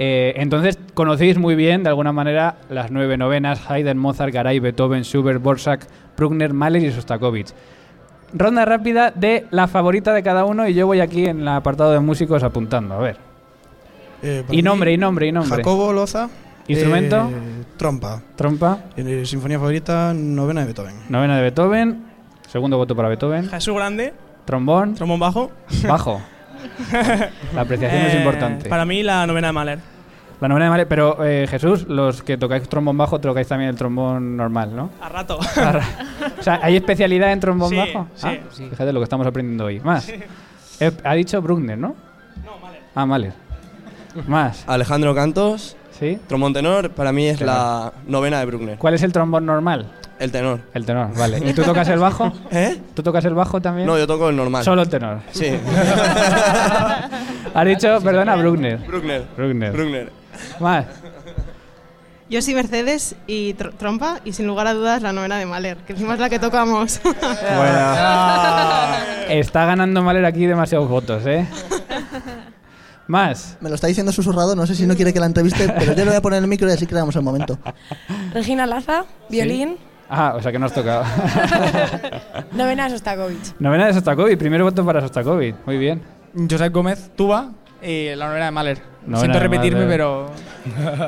Eh, 0.00 0.34
entonces, 0.36 0.78
conocéis 0.94 1.38
muy 1.38 1.54
bien, 1.56 1.82
de 1.82 1.88
alguna 1.88 2.12
manera, 2.12 2.56
las 2.70 2.90
nueve 2.92 3.16
novenas, 3.16 3.68
Haydn, 3.68 3.98
Mozart, 3.98 4.32
Garay, 4.32 4.60
Beethoven, 4.60 5.02
Schubert, 5.02 5.42
Borsak, 5.42 5.86
Bruckner, 6.16 6.52
Mahler 6.52 6.82
y 6.84 6.92
Sostakovich. 6.92 7.52
Ronda 8.32 8.64
rápida 8.64 9.10
de 9.10 9.46
la 9.50 9.66
favorita 9.66 10.12
de 10.12 10.22
cada 10.22 10.44
uno 10.44 10.68
y 10.68 10.74
yo 10.74 10.86
voy 10.86 11.00
aquí 11.00 11.26
en 11.26 11.40
el 11.40 11.48
apartado 11.48 11.92
de 11.92 12.00
músicos 12.00 12.42
apuntando, 12.44 12.94
a 12.94 12.98
ver. 12.98 13.16
Eh, 14.22 14.44
Y 14.50 14.56
mí, 14.56 14.62
nombre, 14.62 14.92
y 14.92 14.98
nombre, 14.98 15.26
y 15.28 15.32
nombre. 15.32 15.56
Jacobo 15.56 15.92
Loza. 15.92 16.28
¿Instrumento? 16.68 17.28
eh, 17.30 17.64
trompa. 17.76 18.22
Trompa. 18.36 18.78
Eh, 18.96 19.24
sinfonía 19.26 19.58
favorita, 19.58 20.12
novena 20.14 20.60
de 20.60 20.66
Beethoven. 20.66 20.94
Novena 21.08 21.36
de 21.36 21.42
Beethoven. 21.42 22.04
Segundo 22.48 22.76
voto 22.76 22.94
para 22.96 23.08
Beethoven. 23.08 23.48
Jesús 23.48 23.74
Grande, 23.74 24.14
Trombón. 24.44 24.94
trombón 24.94 25.20
bajo. 25.20 25.50
Bajo. 25.86 26.20
La 27.54 27.60
apreciación 27.62 28.02
es 28.02 28.14
Eh, 28.14 28.18
importante. 28.18 28.68
Para 28.68 28.84
mí 28.84 29.02
la 29.02 29.26
novena 29.26 29.48
de 29.48 29.52
Mahler. 29.52 29.78
La 30.40 30.48
novena 30.48 30.64
de 30.66 30.70
Mahler. 30.70 30.88
Pero, 30.88 31.24
eh, 31.24 31.46
Jesús, 31.48 31.86
los 31.88 32.22
que 32.22 32.36
tocáis 32.38 32.68
trombón 32.68 32.96
bajo, 32.96 33.20
tocáis 33.20 33.46
también 33.48 33.70
el 33.70 33.76
trombón 33.76 34.36
normal, 34.36 34.74
¿no? 34.74 34.90
A 35.00 35.08
rato. 35.08 35.38
A 35.56 35.72
ra- 35.72 35.86
o 36.38 36.42
sea, 36.42 36.60
¿hay 36.62 36.76
especialidad 36.76 37.32
en 37.32 37.40
trombón 37.40 37.70
Sí, 37.70 37.76
bajo? 37.76 38.08
sí. 38.14 38.26
Ah, 38.28 38.36
Fíjate 38.70 38.92
lo 38.92 39.00
que 39.00 39.04
estamos 39.04 39.26
aprendiendo 39.26 39.64
hoy. 39.66 39.80
Más. 39.80 40.08
Eh, 40.80 40.92
ha 41.04 41.14
dicho 41.14 41.40
Bruckner, 41.42 41.76
¿no? 41.78 41.94
No, 42.44 42.58
Mahler. 42.60 42.82
Ah, 42.94 43.06
Mahler. 43.06 43.32
Más. 44.26 44.64
Alejandro 44.66 45.14
Cantos. 45.14 45.76
Sí. 45.98 46.18
Trombón 46.28 46.52
tenor, 46.52 46.90
para 46.90 47.12
mí 47.12 47.26
es 47.26 47.38
Tenor. 47.38 47.54
la 47.54 47.92
novena 48.06 48.38
de 48.40 48.46
Bruckner. 48.46 48.78
¿Cuál 48.78 48.94
es 48.94 49.02
el 49.02 49.12
trombón 49.12 49.46
normal? 49.46 49.90
El 50.20 50.30
tenor. 50.32 50.60
El 50.74 50.84
tenor, 50.84 51.16
vale. 51.16 51.38
¿Y 51.44 51.52
tú 51.52 51.62
tocas 51.62 51.88
el 51.88 51.98
bajo? 51.98 52.32
¿Eh? 52.50 52.80
¿Tú 52.94 53.02
tocas 53.02 53.24
el 53.24 53.34
bajo 53.34 53.60
también? 53.60 53.86
No, 53.86 53.98
yo 53.98 54.06
toco 54.06 54.28
el 54.28 54.36
normal. 54.36 54.62
Solo 54.64 54.82
el 54.82 54.88
tenor. 54.88 55.20
Sí. 55.32 55.46
Has 57.54 57.66
dicho, 57.66 58.00
perdona, 58.02 58.36
Bruckner. 58.36 58.78
Bruckner. 58.78 59.24
Bruckner. 59.36 59.72
Bruckner. 59.72 60.12
Más. 60.60 60.86
Yo 62.30 62.42
soy 62.42 62.54
Mercedes 62.54 63.14
y 63.26 63.54
tr- 63.54 63.72
trompa 63.78 64.20
y 64.24 64.32
sin 64.34 64.46
lugar 64.46 64.66
a 64.66 64.74
dudas 64.74 65.00
la 65.02 65.12
novena 65.14 65.38
de 65.38 65.46
Mahler, 65.46 65.78
que 65.78 65.94
encima 65.94 66.12
es 66.14 66.20
la 66.20 66.28
que 66.28 66.38
tocamos. 66.38 67.00
Está 69.28 69.64
ganando 69.64 70.02
Mahler 70.02 70.26
aquí 70.26 70.44
demasiados 70.46 70.88
votos, 70.90 71.22
¿eh? 71.26 71.46
Más. 73.08 73.58
Me 73.60 73.68
lo 73.68 73.74
está 73.74 73.86
diciendo 73.88 74.12
susurrado, 74.12 74.54
no 74.54 74.66
sé 74.66 74.74
si 74.74 74.86
no 74.86 74.94
quiere 74.94 75.12
que 75.12 75.18
la 75.20 75.26
entreviste, 75.26 75.68
pero 75.78 75.92
yo 75.94 76.04
le 76.04 76.10
voy 76.10 76.16
a 76.16 76.22
poner 76.22 76.42
el 76.42 76.48
micro 76.48 76.68
y 76.68 76.72
así 76.72 76.86
creamos 76.86 77.16
el 77.16 77.22
momento. 77.22 77.58
Regina 78.32 78.66
Laza, 78.66 79.04
violín, 79.28 79.76
Ah, 80.10 80.34
o 80.36 80.40
sea 80.42 80.50
que 80.50 80.58
no 80.58 80.64
has 80.66 80.72
tocado. 80.72 81.04
novena 82.52 82.84
de 82.84 82.90
Sostakovich. 82.90 83.54
Novena 83.58 83.86
de 83.88 83.92
Sostakovich, 83.94 84.38
primer 84.38 84.62
voto 84.62 84.84
para 84.84 85.00
Sostakovich. 85.02 85.54
Muy 85.66 85.76
bien. 85.76 86.00
Josep 86.48 86.72
Gómez, 86.72 87.10
tuba 87.14 87.50
y 87.82 88.14
la 88.14 88.28
novena 88.28 88.46
de 88.46 88.50
Mahler. 88.50 88.78
Novena 89.02 89.18
Siento 89.20 89.38
de 89.38 89.42
repetirme, 89.42 89.80
Mahler. 89.80 89.90
pero. 89.98 90.26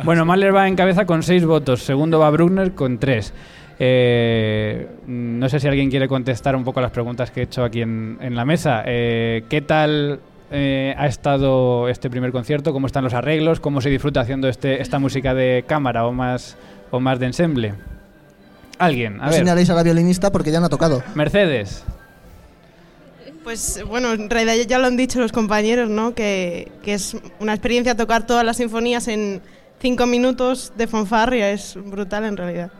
Bueno, 0.05 0.25
Mahler 0.25 0.55
va 0.55 0.69
en 0.69 0.77
cabeza 0.77 1.07
con 1.07 1.23
seis 1.23 1.45
votos. 1.47 1.83
Segundo 1.83 2.19
va 2.19 2.29
Bruckner 2.31 2.75
con 2.75 2.99
tres. 2.99 3.33
Eh, 3.79 4.87
no 5.07 5.49
sé 5.49 5.59
si 5.61 5.67
alguien 5.69 5.89
quiere 5.89 6.07
contestar 6.07 6.55
un 6.55 6.65
poco 6.65 6.81
a 6.81 6.83
las 6.83 6.91
preguntas 6.93 7.31
que 7.31 7.41
he 7.41 7.45
hecho 7.45 7.65
aquí 7.65 7.81
en, 7.81 8.19
en 8.21 8.37
la 8.37 8.45
mesa. 8.45 8.83
Eh, 8.85 9.45
¿Qué 9.49 9.63
tal 9.63 10.21
eh, 10.51 10.95
ha 10.97 11.07
estado 11.07 11.89
este 11.89 12.11
primer 12.11 12.33
concierto? 12.33 12.73
¿Cómo 12.73 12.87
están 12.87 13.05
los 13.05 13.15
arreglos? 13.15 13.61
¿Cómo 13.61 13.81
se 13.81 13.91
disfruta 13.91 14.21
haciendo 14.21 14.49
este, 14.49 14.81
esta 14.83 14.99
música 14.99 15.35
de 15.35 15.65
cámara 15.67 16.07
o 16.07 16.13
más, 16.13 16.57
o 16.91 17.01
más 17.01 17.19
de 17.19 17.27
ensemble? 17.27 17.75
Alguien, 18.79 19.21
a 19.21 19.25
No 19.25 19.31
ver. 19.31 19.41
señaléis 19.41 19.71
a 19.71 19.75
la 19.75 19.83
violinista 19.83 20.31
porque 20.33 20.51
ya 20.51 20.61
no 20.61 20.67
ha 20.67 20.71
tocado. 20.71 21.03
Mercedes. 21.15 21.85
Pues 23.45 23.83
bueno, 23.87 24.13
en 24.13 24.29
realidad 24.29 24.55
ya 24.69 24.79
lo 24.79 24.87
han 24.87 24.97
dicho 24.97 25.19
los 25.21 25.33
compañeros, 25.33 25.89
¿no? 25.89 26.15
Que, 26.15 26.71
que 26.83 26.95
es 26.95 27.17
una 27.41 27.53
experiencia 27.55 27.97
tocar 27.97 28.27
todas 28.27 28.45
las 28.45 28.59
sinfonías 28.59 29.09
en, 29.09 29.41
cinco 29.81 30.07
minutos 30.07 30.73
de 30.77 30.87
fanfarria, 30.87 31.51
es 31.51 31.77
brutal 31.77 32.25
en 32.25 32.37
realidad. 32.37 32.71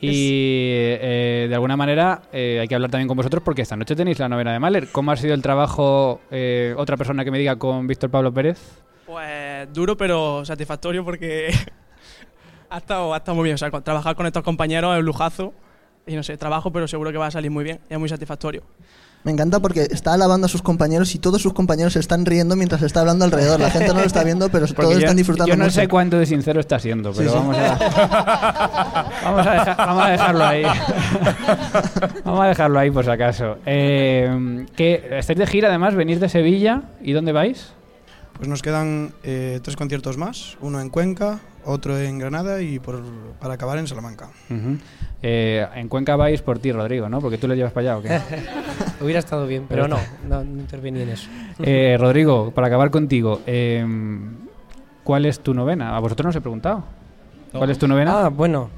Y 0.00 0.70
eh, 1.00 1.46
de 1.48 1.54
alguna 1.54 1.76
manera 1.76 2.22
eh, 2.32 2.58
hay 2.60 2.68
que 2.68 2.74
hablar 2.74 2.90
también 2.90 3.08
con 3.08 3.16
vosotros 3.16 3.42
porque 3.42 3.62
esta 3.62 3.76
noche 3.76 3.94
tenéis 3.94 4.18
la 4.18 4.28
novena 4.28 4.52
de 4.52 4.58
Mahler. 4.58 4.88
¿Cómo 4.88 5.12
ha 5.12 5.16
sido 5.16 5.34
el 5.34 5.42
trabajo? 5.42 6.20
eh, 6.30 6.74
otra 6.76 6.96
persona 6.96 7.24
que 7.24 7.30
me 7.30 7.38
diga 7.38 7.56
con 7.56 7.86
Víctor 7.86 8.10
Pablo 8.10 8.32
Pérez. 8.32 8.58
Pues 9.06 9.72
duro 9.72 9.96
pero 9.96 10.44
satisfactorio 10.44 11.04
porque 11.04 11.52
ha, 12.70 12.78
estado, 12.78 13.12
ha 13.12 13.18
estado 13.18 13.36
muy 13.36 13.44
bien. 13.44 13.54
O 13.54 13.58
sea, 13.58 13.70
trabajar 13.70 14.16
con 14.16 14.26
estos 14.26 14.42
compañeros 14.42 14.94
es 14.94 15.00
un 15.00 15.06
lujazo. 15.06 15.52
Y 16.06 16.16
no 16.16 16.22
sé, 16.22 16.36
trabajo, 16.38 16.72
pero 16.72 16.88
seguro 16.88 17.12
que 17.12 17.18
va 17.18 17.26
a 17.26 17.30
salir 17.30 17.50
muy 17.50 17.62
bien. 17.64 17.80
y 17.88 17.94
Es 17.94 18.00
muy 18.00 18.08
satisfactorio. 18.08 18.62
Me 19.22 19.30
encanta 19.32 19.60
porque 19.60 19.82
está 19.90 20.14
alabando 20.14 20.46
a 20.46 20.48
sus 20.48 20.62
compañeros 20.62 21.14
y 21.14 21.18
todos 21.18 21.42
sus 21.42 21.52
compañeros 21.52 21.92
se 21.92 21.98
están 22.00 22.24
riendo 22.24 22.56
mientras 22.56 22.80
está 22.80 23.00
hablando 23.00 23.26
alrededor. 23.26 23.60
La 23.60 23.70
gente 23.70 23.88
no 23.88 24.00
lo 24.00 24.06
está 24.06 24.24
viendo, 24.24 24.48
pero 24.48 24.66
Porque 24.68 24.80
todos 24.82 24.94
yo, 24.94 25.00
están 25.00 25.16
disfrutando 25.18 25.48
yo 25.48 25.56
no 25.58 25.64
mucho. 25.64 25.74
sé 25.74 25.88
cuánto 25.88 26.18
de 26.18 26.24
sincero 26.24 26.58
está 26.58 26.78
siendo, 26.78 27.12
pero 27.12 27.30
Sí, 27.30 27.36
sí. 27.36 27.42
Vamos, 27.42 27.56
a, 27.58 29.04
vamos, 29.24 29.46
a 29.46 29.50
deja- 29.52 29.74
vamos 29.74 30.04
a 30.04 30.10
dejarlo 30.10 30.44
ahí. 30.46 30.62
vamos 32.24 32.40
a 32.44 32.46
dejarlo 32.48 32.78
ahí 32.78 32.90
por 32.90 33.04
si 33.04 33.10
acaso. 33.10 33.58
Eh, 33.66 34.66
¿qué- 34.76 35.08
¿Estáis 35.18 35.38
de 35.38 35.46
gira 35.46 35.68
además? 35.68 35.94
¿Venís 35.94 36.18
de 36.20 36.28
Sevilla? 36.28 36.82
¿Y 37.02 37.12
dónde 37.12 37.32
vais? 37.32 37.72
Pues 38.36 38.48
nos 38.48 38.62
quedan 38.62 39.12
eh, 39.22 39.60
tres 39.62 39.76
conciertos 39.76 40.16
más, 40.16 40.56
uno 40.62 40.80
en 40.80 40.88
Cuenca, 40.88 41.40
otro 41.64 41.98
en 41.98 42.18
Granada 42.18 42.60
y 42.62 42.78
por, 42.78 43.02
para 43.40 43.54
acabar 43.54 43.78
en 43.78 43.86
Salamanca. 43.86 44.30
Ujú. 44.48 44.78
Eh, 45.22 45.66
en 45.74 45.88
Cuenca 45.88 46.16
vais 46.16 46.40
por 46.42 46.58
ti, 46.58 46.72
Rodrigo, 46.72 47.08
¿no? 47.08 47.20
Porque 47.20 47.38
tú 47.38 47.46
lo 47.46 47.54
llevas 47.54 47.72
para 47.72 47.94
allá, 47.94 47.98
¿o 47.98 48.02
qué? 48.02 48.20
Hubiera 49.00 49.18
estado 49.18 49.46
bien, 49.46 49.66
pero 49.68 49.86
no, 49.88 49.98
no, 50.28 50.42
no 50.44 50.60
intervení 50.60 51.02
en 51.02 51.10
eso. 51.10 51.28
Eh, 51.62 51.96
Rodrigo, 51.98 52.50
para 52.52 52.68
acabar 52.68 52.90
contigo, 52.90 53.40
eh, 53.46 53.84
¿cuál 55.04 55.26
es 55.26 55.40
tu 55.40 55.54
novena? 55.54 55.96
A 55.96 56.00
vosotros 56.00 56.24
no 56.24 56.30
os 56.30 56.36
he 56.36 56.40
preguntado. 56.40 56.84
¿Cuál 57.52 57.70
es 57.70 57.78
tu 57.78 57.88
novena? 57.88 58.26
Ah, 58.26 58.28
bueno. 58.28 58.70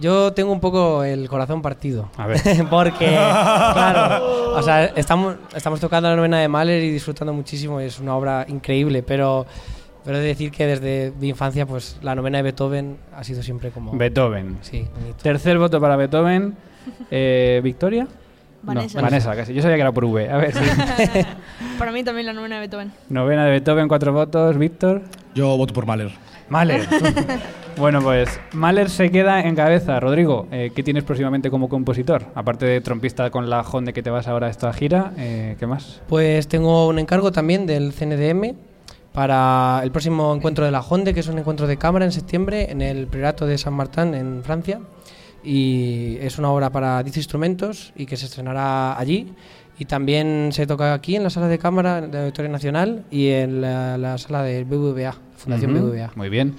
Yo 0.00 0.32
tengo 0.32 0.52
un 0.52 0.60
poco 0.60 1.04
el 1.04 1.28
corazón 1.28 1.60
partido. 1.60 2.08
A 2.16 2.26
ver. 2.26 2.40
Porque, 2.70 3.06
claro, 3.08 4.54
o 4.54 4.62
sea, 4.62 4.86
estamos, 4.86 5.36
estamos 5.54 5.80
tocando 5.80 6.08
la 6.08 6.16
novena 6.16 6.40
de 6.40 6.48
Mahler 6.48 6.82
y 6.82 6.90
disfrutando 6.90 7.32
muchísimo. 7.32 7.78
Es 7.78 8.00
una 8.00 8.16
obra 8.16 8.46
increíble, 8.48 9.02
pero, 9.02 9.44
pero 10.04 10.18
he 10.18 10.20
de 10.20 10.26
decir 10.26 10.50
que 10.50 10.66
desde 10.66 11.12
mi 11.20 11.28
infancia, 11.28 11.66
pues 11.66 11.98
la 12.02 12.14
novena 12.14 12.38
de 12.38 12.42
Beethoven 12.42 12.96
ha 13.14 13.24
sido 13.24 13.42
siempre 13.42 13.70
como. 13.70 13.92
Beethoven. 13.96 14.58
Sí, 14.62 14.86
bonito. 14.94 15.18
Tercer 15.22 15.58
voto 15.58 15.80
para 15.80 15.96
Beethoven. 15.96 16.54
Eh, 17.12 17.60
¿Victoria? 17.62 18.08
Vanessa. 18.62 18.98
No, 18.98 19.04
Vanessa, 19.04 19.36
casi. 19.36 19.54
Yo 19.54 19.62
sabía 19.62 19.76
que 19.76 19.82
era 19.82 19.92
por 19.92 20.04
V. 20.04 20.28
A 20.28 20.36
ver, 20.36 20.52
sí. 20.52 20.60
Para 21.78 21.92
mí 21.92 22.02
también 22.02 22.26
la 22.26 22.32
novena 22.32 22.56
de 22.56 22.60
Beethoven. 22.62 22.92
Novena 23.08 23.44
de 23.44 23.52
Beethoven, 23.52 23.86
cuatro 23.86 24.12
votos. 24.12 24.58
Víctor. 24.58 25.02
Yo 25.34 25.56
voto 25.56 25.74
por 25.74 25.86
Mahler. 25.86 26.10
Mahler. 26.48 26.86
bueno, 27.76 28.02
pues 28.02 28.40
Mahler 28.52 28.90
se 28.90 29.10
queda 29.10 29.40
en 29.40 29.54
cabeza. 29.54 29.98
Rodrigo, 30.00 30.46
eh, 30.50 30.70
¿qué 30.74 30.82
tienes 30.82 31.04
próximamente 31.04 31.50
como 31.50 31.68
compositor? 31.68 32.26
Aparte 32.34 32.66
de 32.66 32.80
trompista 32.80 33.30
con 33.30 33.48
la 33.48 33.62
Honda 33.62 33.92
que 33.92 34.02
te 34.02 34.10
vas 34.10 34.28
ahora 34.28 34.48
a 34.48 34.50
esta 34.50 34.72
gira, 34.72 35.12
eh, 35.18 35.56
¿qué 35.58 35.66
más? 35.66 36.00
Pues 36.08 36.48
tengo 36.48 36.88
un 36.88 36.98
encargo 36.98 37.32
también 37.32 37.66
del 37.66 37.92
CNDM 37.92 38.54
para 39.12 39.80
el 39.82 39.90
próximo 39.90 40.34
encuentro 40.34 40.64
de 40.64 40.70
la 40.70 40.80
Honde, 40.80 41.12
que 41.14 41.20
es 41.20 41.28
un 41.28 41.38
encuentro 41.38 41.66
de 41.66 41.76
cámara 41.76 42.04
en 42.04 42.12
septiembre 42.12 42.70
en 42.70 42.80
el 42.80 43.06
Priorato 43.06 43.46
de 43.46 43.58
San 43.58 43.74
Martín 43.74 44.14
en 44.14 44.42
Francia. 44.42 44.80
Y 45.44 46.16
es 46.20 46.38
una 46.38 46.50
obra 46.50 46.70
para 46.70 47.02
10 47.02 47.16
instrumentos 47.16 47.92
y 47.96 48.06
que 48.06 48.16
se 48.16 48.26
estrenará 48.26 48.98
allí. 48.98 49.34
Y 49.78 49.86
también 49.86 50.50
se 50.52 50.66
toca 50.66 50.94
aquí 50.94 51.16
en 51.16 51.24
la 51.24 51.30
sala 51.30 51.48
de 51.48 51.58
cámara 51.58 52.00
de 52.00 52.18
Auditorio 52.20 52.50
Nacional 52.50 53.04
y 53.10 53.28
en 53.28 53.60
la, 53.60 53.98
la 53.98 54.18
sala 54.18 54.42
del 54.42 54.64
BBVA, 54.64 55.14
Fundación 55.36 55.76
Ujú, 55.76 55.88
BBVA. 55.88 56.12
Muy 56.14 56.28
bien. 56.28 56.54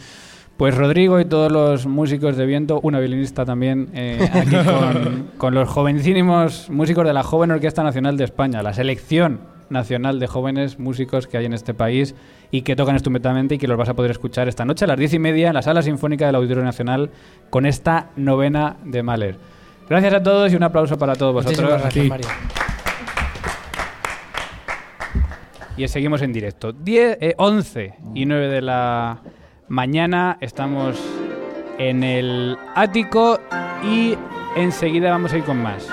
Pues 0.57 0.75
Rodrigo 0.75 1.19
y 1.19 1.25
todos 1.25 1.51
los 1.51 1.87
músicos 1.87 2.37
de 2.37 2.45
viento, 2.45 2.79
una 2.83 2.99
violinista 2.99 3.45
también, 3.45 3.89
eh, 3.93 4.29
aquí 4.33 4.55
con, 4.55 5.29
con 5.37 5.53
los 5.53 5.69
jovencísimos 5.69 6.69
músicos 6.69 7.05
de 7.05 7.13
la 7.13 7.23
Joven 7.23 7.51
Orquesta 7.51 7.81
Nacional 7.83 8.17
de 8.17 8.25
España, 8.25 8.61
la 8.61 8.73
selección 8.73 9.39
nacional 9.69 10.19
de 10.19 10.27
jóvenes 10.27 10.79
músicos 10.79 11.27
que 11.27 11.37
hay 11.37 11.45
en 11.45 11.53
este 11.53 11.73
país 11.73 12.15
y 12.51 12.61
que 12.61 12.75
tocan 12.75 12.95
estupendamente 12.95 13.55
y 13.55 13.57
que 13.57 13.67
los 13.67 13.77
vas 13.77 13.89
a 13.89 13.93
poder 13.93 14.11
escuchar 14.11 14.47
esta 14.47 14.65
noche 14.65 14.85
a 14.85 14.87
las 14.87 14.97
diez 14.97 15.13
y 15.13 15.19
media 15.19 15.47
en 15.47 15.53
la 15.53 15.61
Sala 15.61 15.81
Sinfónica 15.81 16.25
del 16.25 16.35
Auditorio 16.35 16.63
Nacional 16.63 17.09
con 17.49 17.65
esta 17.65 18.09
novena 18.15 18.77
de 18.83 19.03
Mahler. 19.03 19.37
Gracias 19.89 20.13
a 20.13 20.23
todos 20.23 20.51
y 20.51 20.55
un 20.55 20.63
aplauso 20.63 20.97
para 20.97 21.15
todos 21.15 21.33
vosotros. 21.33 21.81
Gracias. 21.81 22.07
Mario. 22.07 22.27
Y 25.75 25.87
seguimos 25.87 26.21
en 26.21 26.33
directo. 26.33 26.71
10, 26.71 27.17
eh, 27.19 27.33
11 27.37 27.95
y 28.13 28.25
9 28.25 28.47
de 28.47 28.61
la 28.61 29.21
mañana 29.67 30.37
estamos 30.39 31.01
en 31.79 32.03
el 32.03 32.57
ático 32.75 33.39
y 33.83 34.15
enseguida 34.55 35.09
vamos 35.09 35.33
a 35.33 35.37
ir 35.37 35.43
con 35.43 35.57
más. 35.57 35.87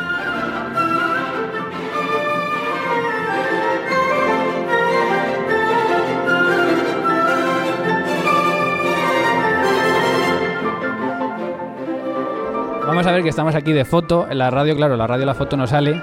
Vamos 12.90 13.06
a 13.06 13.12
ver 13.12 13.22
que 13.22 13.28
estamos 13.28 13.54
aquí 13.54 13.72
de 13.72 13.84
foto. 13.84 14.26
En 14.28 14.38
la 14.38 14.50
radio, 14.50 14.74
claro, 14.74 14.96
la 14.96 15.06
radio 15.06 15.24
la 15.24 15.34
foto 15.34 15.56
no 15.56 15.64
sale. 15.68 16.02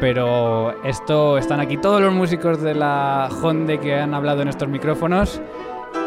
Pero 0.00 0.74
esto 0.82 1.38
están 1.38 1.60
aquí 1.60 1.76
todos 1.76 2.00
los 2.00 2.12
músicos 2.12 2.60
de 2.60 2.74
la 2.74 3.28
Honde 3.40 3.78
que 3.78 3.94
han 3.94 4.12
hablado 4.12 4.42
en 4.42 4.48
estos 4.48 4.68
micrófonos 4.68 5.40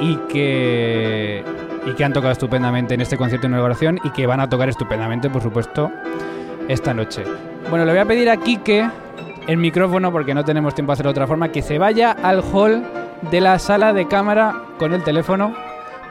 y 0.01 0.17
que, 0.27 1.41
y 1.85 1.93
que 1.93 2.03
han 2.03 2.11
tocado 2.11 2.33
estupendamente 2.33 2.95
en 2.95 2.99
este 2.99 3.15
concierto 3.15 3.47
de 3.47 3.53
inauguración 3.53 3.97
y 4.03 4.09
que 4.09 4.27
van 4.27 4.41
a 4.41 4.49
tocar 4.49 4.67
estupendamente, 4.67 5.29
por 5.29 5.41
supuesto, 5.41 5.89
esta 6.67 6.93
noche. 6.93 7.23
Bueno, 7.69 7.85
le 7.85 7.93
voy 7.93 8.01
a 8.01 8.05
pedir 8.05 8.29
a 8.29 8.35
Quique 8.35 8.89
el 9.47 9.55
micrófono, 9.55 10.11
porque 10.11 10.33
no 10.33 10.43
tenemos 10.43 10.75
tiempo 10.75 10.91
a 10.91 10.93
hacerlo 10.95 11.11
de 11.11 11.13
otra 11.13 11.27
forma, 11.27 11.47
que 11.47 11.61
se 11.61 11.77
vaya 11.77 12.11
al 12.11 12.43
hall 12.51 12.83
de 13.31 13.39
la 13.39 13.57
sala 13.57 13.93
de 13.93 14.05
cámara 14.09 14.63
con 14.79 14.93
el 14.93 15.01
teléfono, 15.01 15.55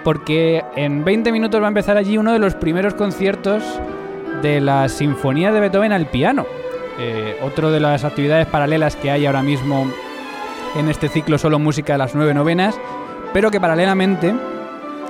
porque 0.05 0.65
en 0.77 1.05
20 1.05 1.33
minutos 1.33 1.61
va 1.61 1.67
a 1.67 1.69
empezar 1.69 1.97
allí 1.97 2.19
uno 2.19 2.33
de 2.33 2.39
los 2.39 2.55
primeros 2.55 2.95
conciertos 2.95 3.63
de 4.43 4.61
la 4.61 4.89
Sinfonía 4.89 5.53
de 5.53 5.61
Beethoven 5.61 5.93
al 5.93 6.07
piano. 6.07 6.47
Eh, 6.99 7.37
otro 7.43 7.71
de 7.71 7.81
las 7.81 8.05
actividades 8.05 8.47
paralelas 8.47 8.97
que 8.97 9.11
hay 9.11 9.27
ahora 9.27 9.43
mismo 9.43 9.87
en 10.77 10.89
este 10.89 11.09
ciclo 11.09 11.39
solo 11.39 11.59
música 11.59 11.95
de 11.95 11.99
las 11.99 12.15
nueve 12.15 12.35
novenas, 12.35 12.79
pero 13.33 13.51
que 13.51 13.61
paralelamente 13.61 14.35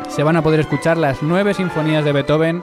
se 0.08 0.22
van 0.22 0.36
a 0.36 0.42
poder 0.42 0.60
escuchar 0.60 0.96
las 0.96 1.22
nueve 1.22 1.54
sinfonías 1.54 2.04
de 2.04 2.12
Beethoven 2.12 2.62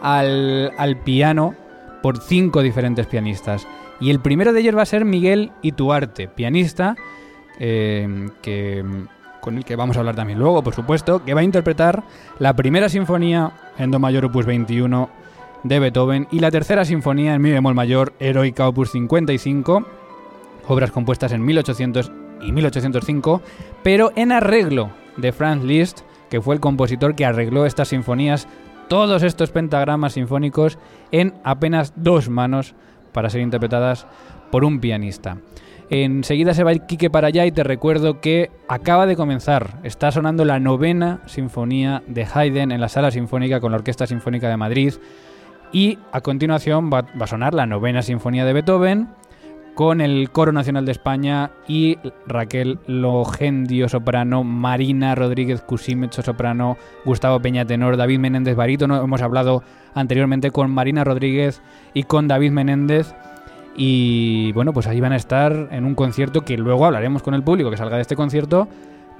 al, 0.00 0.72
al 0.78 0.96
piano 0.96 1.54
por 2.02 2.18
cinco 2.18 2.62
diferentes 2.62 3.06
pianistas. 3.06 3.66
Y 4.00 4.10
el 4.10 4.20
primero 4.20 4.52
de 4.52 4.60
ellos 4.60 4.76
va 4.76 4.82
a 4.82 4.86
ser 4.86 5.04
Miguel 5.04 5.52
Ituarte, 5.62 6.28
pianista, 6.28 6.96
eh, 7.58 8.28
que, 8.42 8.84
con 9.42 9.58
el 9.58 9.64
que 9.64 9.74
vamos 9.74 9.96
a 9.96 10.00
hablar 10.00 10.14
también 10.14 10.38
luego, 10.38 10.62
por 10.62 10.72
supuesto, 10.72 11.24
que 11.24 11.34
va 11.34 11.40
a 11.40 11.44
interpretar 11.44 12.04
la 12.38 12.54
primera 12.54 12.88
sinfonía 12.88 13.50
en 13.76 13.90
Do 13.90 13.98
mayor 13.98 14.24
opus 14.24 14.46
21 14.46 15.10
de 15.64 15.80
Beethoven 15.80 16.28
y 16.30 16.38
la 16.38 16.52
tercera 16.52 16.84
sinfonía 16.84 17.34
en 17.34 17.42
mi 17.42 17.50
bemol 17.50 17.74
mayor, 17.74 18.12
Heroica 18.20 18.68
opus 18.68 18.92
55, 18.92 19.84
obras 20.68 20.92
compuestas 20.92 21.32
en 21.32 21.44
1800 21.44 22.12
y 22.40 22.52
1805, 22.52 23.42
pero 23.82 24.12
en 24.14 24.30
arreglo 24.30 24.90
de 25.16 25.32
Franz 25.32 25.64
Liszt, 25.64 26.02
que 26.30 26.40
fue 26.40 26.54
el 26.54 26.60
compositor 26.60 27.16
que 27.16 27.24
arregló 27.24 27.66
estas 27.66 27.88
sinfonías, 27.88 28.46
todos 28.88 29.24
estos 29.24 29.50
pentagramas 29.50 30.12
sinfónicos, 30.12 30.78
en 31.10 31.34
apenas 31.42 31.92
dos 31.96 32.28
manos 32.28 32.76
para 33.12 33.28
ser 33.28 33.40
interpretadas 33.40 34.06
por 34.52 34.64
un 34.64 34.78
pianista. 34.78 35.38
Enseguida 35.90 36.54
se 36.54 36.64
va 36.64 36.72
el 36.72 36.86
Quique 36.86 37.10
para 37.10 37.28
allá 37.28 37.44
y 37.46 37.52
te 37.52 37.64
recuerdo 37.64 38.20
que 38.20 38.50
acaba 38.68 39.06
de 39.06 39.16
comenzar. 39.16 39.78
Está 39.82 40.10
sonando 40.10 40.44
la 40.44 40.58
novena 40.60 41.20
sinfonía 41.26 42.02
de 42.06 42.26
Haydn 42.32 42.72
en 42.72 42.80
la 42.80 42.88
sala 42.88 43.10
sinfónica 43.10 43.60
con 43.60 43.72
la 43.72 43.78
Orquesta 43.78 44.06
Sinfónica 44.06 44.48
de 44.48 44.56
Madrid. 44.56 44.94
Y 45.72 45.98
a 46.12 46.20
continuación 46.20 46.90
va, 46.92 47.02
va 47.02 47.24
a 47.24 47.26
sonar 47.26 47.54
la 47.54 47.66
novena 47.66 48.02
sinfonía 48.02 48.44
de 48.44 48.52
Beethoven 48.52 49.08
con 49.74 50.00
el 50.00 50.30
Coro 50.30 50.52
Nacional 50.52 50.84
de 50.84 50.92
España 50.92 51.50
y 51.66 51.98
Raquel 52.26 52.78
Logendio 52.86 53.88
soprano, 53.88 54.44
Marina 54.44 55.14
Rodríguez 55.14 55.62
Cusimecho 55.62 56.22
soprano, 56.22 56.76
Gustavo 57.04 57.40
Peña 57.40 57.64
tenor, 57.64 57.96
David 57.96 58.18
Menéndez 58.18 58.54
barítono. 58.54 59.02
Hemos 59.02 59.22
hablado 59.22 59.62
anteriormente 59.94 60.50
con 60.50 60.70
Marina 60.70 61.04
Rodríguez 61.04 61.62
y 61.94 62.02
con 62.02 62.28
David 62.28 62.50
Menéndez. 62.50 63.14
Y 63.76 64.52
bueno, 64.52 64.72
pues 64.72 64.86
ahí 64.86 65.00
van 65.00 65.12
a 65.12 65.16
estar 65.16 65.68
en 65.70 65.84
un 65.84 65.94
concierto 65.94 66.42
que 66.42 66.58
luego 66.58 66.84
hablaremos 66.84 67.22
con 67.22 67.34
el 67.34 67.42
público 67.42 67.70
que 67.70 67.76
salga 67.76 67.96
de 67.96 68.02
este 68.02 68.16
concierto 68.16 68.68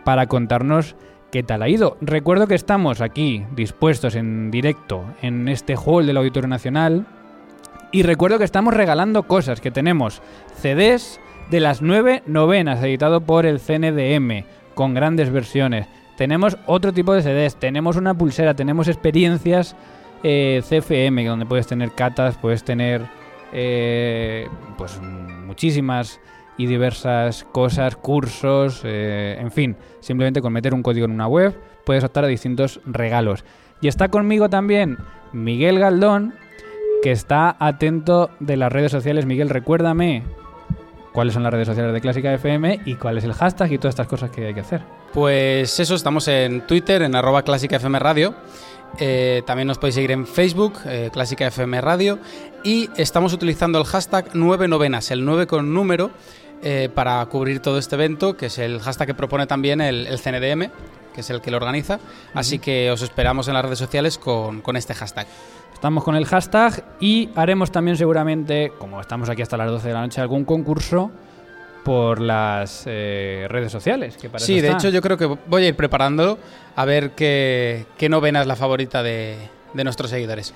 para 0.04 0.26
contarnos 0.26 0.94
qué 1.30 1.42
tal 1.42 1.62
ha 1.62 1.68
ido. 1.68 1.96
Recuerdo 2.00 2.46
que 2.46 2.54
estamos 2.54 3.00
aquí 3.00 3.44
dispuestos 3.56 4.14
en 4.14 4.50
directo 4.50 5.04
en 5.22 5.48
este 5.48 5.74
hall 5.76 6.06
del 6.06 6.18
Auditorio 6.18 6.48
Nacional 6.48 7.06
y 7.90 8.02
recuerdo 8.02 8.38
que 8.38 8.44
estamos 8.44 8.74
regalando 8.74 9.22
cosas, 9.24 9.60
que 9.60 9.70
tenemos 9.70 10.20
CDs 10.60 11.20
de 11.50 11.60
las 11.60 11.82
nueve 11.82 12.22
novenas 12.26 12.82
editado 12.82 13.22
por 13.22 13.46
el 13.46 13.60
CNDM 13.60 14.44
con 14.74 14.94
grandes 14.94 15.30
versiones. 15.30 15.86
tenemos 16.16 16.56
otro 16.66 16.92
tipo 16.92 17.14
de 17.14 17.22
CDs, 17.22 17.56
tenemos 17.56 17.96
una 17.96 18.14
pulsera, 18.14 18.54
tenemos 18.54 18.88
experiencias 18.88 19.74
eh, 20.22 20.62
CFM, 20.68 21.24
donde 21.26 21.46
puedes 21.46 21.66
tener 21.66 21.92
catas, 21.92 22.36
puedes 22.36 22.62
tener 22.62 23.02
eh, 23.52 24.48
pues 24.78 25.00
muchísimas 25.00 26.20
y 26.56 26.66
diversas 26.66 27.44
cosas, 27.44 27.96
cursos, 27.96 28.82
eh, 28.84 29.36
en 29.38 29.50
fin, 29.50 29.76
simplemente 30.00 30.40
con 30.40 30.52
meter 30.52 30.74
un 30.74 30.82
código 30.82 31.06
en 31.06 31.12
una 31.12 31.26
web 31.26 31.54
puedes 31.84 32.04
optar 32.04 32.24
a 32.24 32.28
distintos 32.28 32.80
regalos. 32.84 33.44
Y 33.80 33.88
está 33.88 34.08
conmigo 34.08 34.48
también 34.48 34.98
Miguel 35.32 35.78
Galdón, 35.78 36.34
que 37.02 37.10
está 37.10 37.56
atento 37.58 38.30
de 38.38 38.56
las 38.56 38.72
redes 38.72 38.92
sociales. 38.92 39.26
Miguel, 39.26 39.50
recuérdame 39.50 40.22
cuáles 41.12 41.34
son 41.34 41.42
las 41.42 41.52
redes 41.52 41.66
sociales 41.66 41.92
de 41.92 42.00
Clásica 42.00 42.32
FM 42.32 42.80
y 42.84 42.94
cuál 42.94 43.18
es 43.18 43.24
el 43.24 43.34
hashtag 43.34 43.72
y 43.72 43.78
todas 43.78 43.92
estas 43.92 44.06
cosas 44.06 44.30
que 44.30 44.46
hay 44.46 44.54
que 44.54 44.60
hacer. 44.60 44.82
Pues 45.12 45.78
eso, 45.80 45.94
estamos 45.94 46.28
en 46.28 46.66
Twitter, 46.66 47.02
en 47.02 47.14
arroba 47.14 47.42
Clásica 47.42 47.76
FM 47.76 47.98
Radio. 47.98 48.34
Eh, 48.98 49.42
también 49.46 49.68
nos 49.68 49.78
podéis 49.78 49.94
seguir 49.94 50.10
en 50.10 50.26
Facebook, 50.26 50.74
eh, 50.86 51.10
Clásica 51.12 51.46
FM 51.46 51.80
Radio. 51.80 52.18
Y 52.64 52.90
estamos 52.96 53.32
utilizando 53.32 53.78
el 53.78 53.84
hashtag 53.84 54.30
9 54.34 54.68
novenas, 54.68 55.10
el 55.10 55.24
9 55.24 55.46
con 55.46 55.72
número, 55.74 56.10
eh, 56.62 56.88
para 56.94 57.24
cubrir 57.26 57.60
todo 57.60 57.78
este 57.78 57.96
evento, 57.96 58.36
que 58.36 58.46
es 58.46 58.58
el 58.58 58.80
hashtag 58.80 59.08
que 59.08 59.14
propone 59.14 59.46
también 59.46 59.80
el, 59.80 60.06
el 60.06 60.20
CNDM, 60.20 60.70
que 61.12 61.20
es 61.22 61.30
el 61.30 61.40
que 61.40 61.50
lo 61.50 61.56
organiza. 61.56 61.98
Así 62.34 62.58
que 62.58 62.90
os 62.90 63.02
esperamos 63.02 63.48
en 63.48 63.54
las 63.54 63.64
redes 63.64 63.78
sociales 63.78 64.18
con, 64.18 64.60
con 64.60 64.76
este 64.76 64.94
hashtag. 64.94 65.26
Estamos 65.72 66.04
con 66.04 66.14
el 66.14 66.26
hashtag 66.26 66.84
y 67.00 67.30
haremos 67.34 67.72
también 67.72 67.96
seguramente, 67.96 68.72
como 68.78 69.00
estamos 69.00 69.28
aquí 69.28 69.42
hasta 69.42 69.56
las 69.56 69.68
12 69.68 69.88
de 69.88 69.94
la 69.94 70.02
noche, 70.02 70.20
algún 70.20 70.44
concurso 70.44 71.10
por 71.84 72.20
las 72.20 72.84
eh, 72.86 73.46
redes 73.48 73.72
sociales. 73.72 74.16
Que 74.16 74.28
para 74.28 74.44
Sí, 74.44 74.60
de 74.60 74.68
está. 74.68 74.78
hecho 74.78 74.88
yo 74.90 75.00
creo 75.02 75.16
que 75.16 75.26
voy 75.26 75.64
a 75.64 75.68
ir 75.68 75.76
preparando 75.76 76.38
a 76.76 76.84
ver 76.84 77.10
qué, 77.12 77.86
qué 77.98 78.08
novena 78.08 78.40
es 78.40 78.46
la 78.46 78.56
favorita 78.56 79.02
de, 79.02 79.36
de 79.74 79.84
nuestros 79.84 80.10
seguidores. 80.10 80.54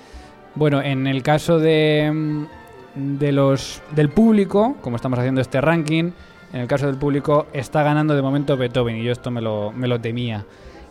Bueno, 0.54 0.80
en 0.82 1.06
el 1.06 1.22
caso 1.22 1.58
de, 1.58 2.10
mm, 2.12 3.18
de 3.18 3.32
los 3.32 3.82
del 3.92 4.08
público, 4.08 4.76
como 4.80 4.96
estamos 4.96 5.18
haciendo 5.18 5.40
este 5.40 5.60
ranking, 5.60 6.12
en 6.52 6.60
el 6.60 6.68
caso 6.68 6.86
del 6.86 6.96
público 6.96 7.46
está 7.52 7.82
ganando 7.82 8.14
de 8.14 8.22
momento 8.22 8.56
Beethoven 8.56 8.96
y 8.96 9.04
yo 9.04 9.12
esto 9.12 9.30
me 9.30 9.40
lo, 9.42 9.72
me 9.72 9.88
lo 9.88 10.00
temía. 10.00 10.46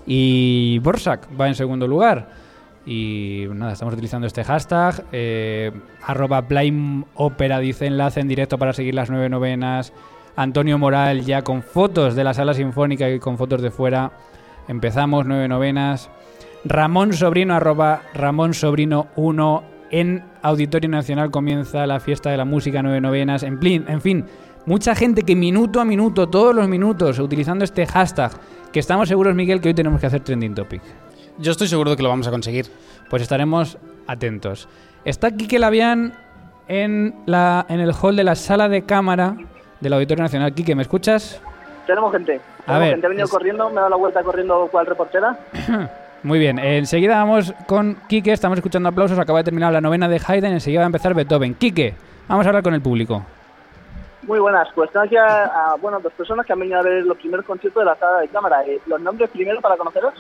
Y 0.06 0.80
Borsak 0.80 1.28
va 1.40 1.48
en 1.48 1.56
segundo 1.56 1.88
lugar. 1.88 2.30
Y 2.86 3.46
nada, 3.52 3.74
estamos 3.74 3.96
utilizando 3.96 4.28
este 4.28 4.44
hashtag. 4.44 5.04
Eh, 5.12 5.72
arroba 6.04 6.46
Opera 7.16 7.60
dice 7.60 7.88
enlace 7.88 8.20
en 8.20 8.28
directo 8.28 8.60
para 8.60 8.74
seguir 8.74 8.94
las 8.94 9.10
nueve 9.10 9.30
novenas. 9.30 9.92
Antonio 10.36 10.78
Moral 10.78 11.22
ya 11.22 11.42
con 11.44 11.64
fotos 11.64 12.16
de 12.16 12.24
la 12.24 12.34
sala 12.34 12.54
sinfónica 12.54 13.10
y 13.10 13.20
con 13.20 13.38
fotos 13.38 13.62
de 13.62 13.72
fuera. 13.72 14.12
Empezamos 14.68 15.26
nueve 15.26 15.48
novenas. 15.48 16.10
Ramón 16.64 17.14
Sobrino, 17.14 17.54
arroba 17.56 18.02
Ramón 18.14 18.54
Sobrino 18.54 19.08
1 19.16 19.64
en 19.92 20.24
Auditorio 20.42 20.90
Nacional 20.90 21.30
comienza 21.32 21.86
la 21.86 22.00
fiesta 22.00 22.32
de 22.32 22.38
la 22.38 22.46
música 22.46 22.82
nueve 22.82 23.00
novenas. 23.02 23.44
En, 23.44 23.60
plin- 23.60 23.86
en 23.88 24.02
fin, 24.02 24.26
mucha 24.66 24.96
gente 24.96 25.22
que 25.22 25.36
minuto 25.36 25.80
a 25.80 25.86
minuto, 25.86 26.28
todos 26.28 26.56
los 26.56 26.68
minutos, 26.68 27.20
utilizando 27.20 27.64
este 27.64 27.86
hashtag, 27.86 28.32
que 28.74 28.80
estamos 28.80 29.08
seguros, 29.08 29.36
Miguel, 29.36 29.62
que 29.62 29.70
hoy 29.70 29.74
tenemos 29.76 30.02
que 30.02 30.08
hacer 30.08 30.22
trending 30.22 30.56
topic. 30.56 30.82
Yo 31.38 31.52
estoy 31.52 31.68
seguro 31.68 31.92
de 31.92 31.98
que 31.98 32.04
lo 32.04 32.10
vamos 32.10 32.28
a 32.28 32.32
conseguir. 32.32 32.66
Pues 33.10 33.22
estaremos 33.22 33.78
atentos. 34.08 34.68
Está 35.06 35.32
Quique 35.32 35.60
Labián 35.60 36.14
en, 36.68 37.14
la, 37.28 37.66
en 37.70 37.80
el 37.80 37.92
hall 37.94 38.16
de 38.16 38.24
la 38.24 38.36
sala 38.36 38.68
de 38.70 38.82
cámara 38.84 39.38
del 39.86 39.94
Auditorio 39.94 40.24
Nacional. 40.24 40.54
Quique, 40.54 40.76
¿me 40.76 40.82
escuchas? 40.82 41.42
Tenemos 41.88 42.12
gente. 42.12 42.42
A 42.62 42.66
Tenemos 42.66 42.80
ver, 42.82 42.90
gente. 42.92 43.06
He 43.06 43.10
venido 43.10 43.26
es- 43.26 43.32
corriendo, 43.32 43.68
me 43.70 43.74
he 43.74 43.76
dado 43.78 43.90
la 43.90 43.96
vuelta 43.96 44.24
corriendo 44.24 44.68
cual 44.72 44.86
reportera. 44.86 45.38
Muy 46.24 46.40
bien, 46.40 46.58
enseguida 46.58 47.18
vamos 47.18 47.54
con 47.68 47.98
Quique, 48.10 48.32
estamos 48.32 48.58
escuchando 48.58 48.90
aplausos, 48.90 49.20
acaba 49.20 49.40
de 49.40 49.44
terminar 49.44 49.72
la 49.72 49.80
novena 49.82 50.08
de 50.10 50.20
Haydn, 50.26 50.46
enseguida 50.54 50.80
va 50.80 50.86
a 50.86 50.88
empezar 50.88 51.14
Beethoven. 51.14 51.54
Quique, 51.54 51.94
vamos 52.28 52.46
a 52.46 52.50
hablar 52.50 52.64
con 52.64 52.74
el 52.74 52.82
público. 52.82 53.24
Muy 54.24 54.40
buenas. 54.40 54.68
Pues 54.74 54.90
tengo 54.92 55.06
aquí 55.06 55.16
a, 55.18 55.46
a, 55.46 55.76
bueno, 55.76 56.00
dos 56.00 56.12
personas 56.14 56.44
que 56.48 56.54
han 56.54 56.60
venido 56.60 56.80
a 56.80 56.82
ver 56.84 57.04
los 57.06 57.16
primeros 57.18 57.46
conciertos 57.46 57.80
de 57.82 57.86
la 57.86 57.96
sala 57.96 58.22
de 58.22 58.28
cámara. 58.30 58.64
Eh, 58.66 58.80
¿Los 58.88 59.00
nombres 59.02 59.30
primero 59.30 59.62
para 59.62 59.78
conoceros? 59.78 60.16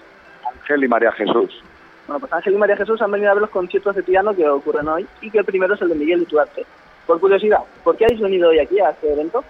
Ángel 0.61 0.83
y 0.83 0.87
María 0.87 1.11
Jesús. 1.13 1.63
Bueno, 2.05 2.19
pues 2.19 2.31
Ángel 2.33 2.53
y 2.53 2.57
María 2.57 2.77
Jesús 2.77 3.01
han 3.01 3.09
venido 3.09 3.31
a 3.31 3.33
ver 3.33 3.41
los 3.41 3.49
conciertos 3.49 3.95
de 3.95 4.03
piano 4.03 4.35
que 4.35 4.47
ocurren 4.47 4.87
hoy 4.87 5.07
y 5.21 5.31
que 5.31 5.39
el 5.39 5.45
primero 5.45 5.73
es 5.73 5.81
el 5.81 5.89
de 5.89 5.95
Miguel 5.95 6.21
Ituarte. 6.21 6.67
Por 7.05 7.19
curiosidad, 7.19 7.59
¿por 7.83 7.95
qué 7.95 8.05
habéis 8.05 8.21
venido 8.21 8.49
hoy 8.49 8.59
aquí 8.59 8.79
a 8.79 8.89
este 8.89 9.13
evento? 9.13 9.43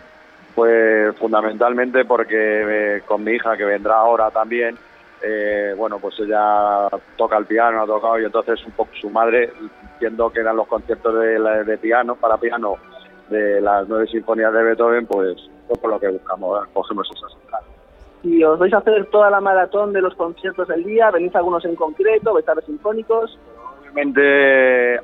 Pues 0.53 1.15
fundamentalmente 1.17 2.05
porque 2.05 2.35
eh, 2.97 3.01
con 3.05 3.23
mi 3.23 3.33
hija 3.33 3.57
que 3.57 3.65
vendrá 3.65 3.95
ahora 3.97 4.31
también, 4.31 4.77
eh, 5.21 5.73
bueno, 5.77 5.99
pues 5.99 6.19
ella 6.19 6.87
toca 7.17 7.37
el 7.37 7.45
piano, 7.45 7.81
ha 7.81 7.85
tocado 7.85 8.19
y 8.19 8.25
entonces 8.25 8.63
un 8.65 8.71
poco 8.73 8.91
su 8.99 9.09
madre, 9.09 9.51
viendo 9.99 10.29
que 10.29 10.39
eran 10.41 10.55
los 10.55 10.67
conciertos 10.67 11.13
de, 11.19 11.39
de 11.65 11.77
piano, 11.77 12.15
para 12.15 12.37
piano, 12.37 12.77
de 13.29 13.59
las 13.59 13.87
nueve 13.87 14.07
sinfonías 14.07 14.53
de 14.53 14.63
Beethoven, 14.63 15.05
pues 15.07 15.35
fue 15.67 15.77
por 15.77 15.89
lo 15.89 15.99
que 15.99 16.09
buscamos, 16.09 16.67
cogemos 16.73 17.09
esas 17.13 17.33
entradas. 17.41 17.65
Si 18.21 18.43
os 18.43 18.57
vais 18.59 18.73
a 18.73 18.77
hacer 18.77 19.05
toda 19.07 19.29
la 19.29 19.41
maratón 19.41 19.93
de 19.93 20.01
los 20.01 20.15
conciertos 20.15 20.67
del 20.67 20.83
día, 20.83 21.11
venís 21.11 21.35
algunos 21.35 21.63
en 21.65 21.75
concreto, 21.75 22.33
vais 22.33 22.47
a 22.47 22.53
ver 22.53 22.65
sinfónicos. 22.65 23.37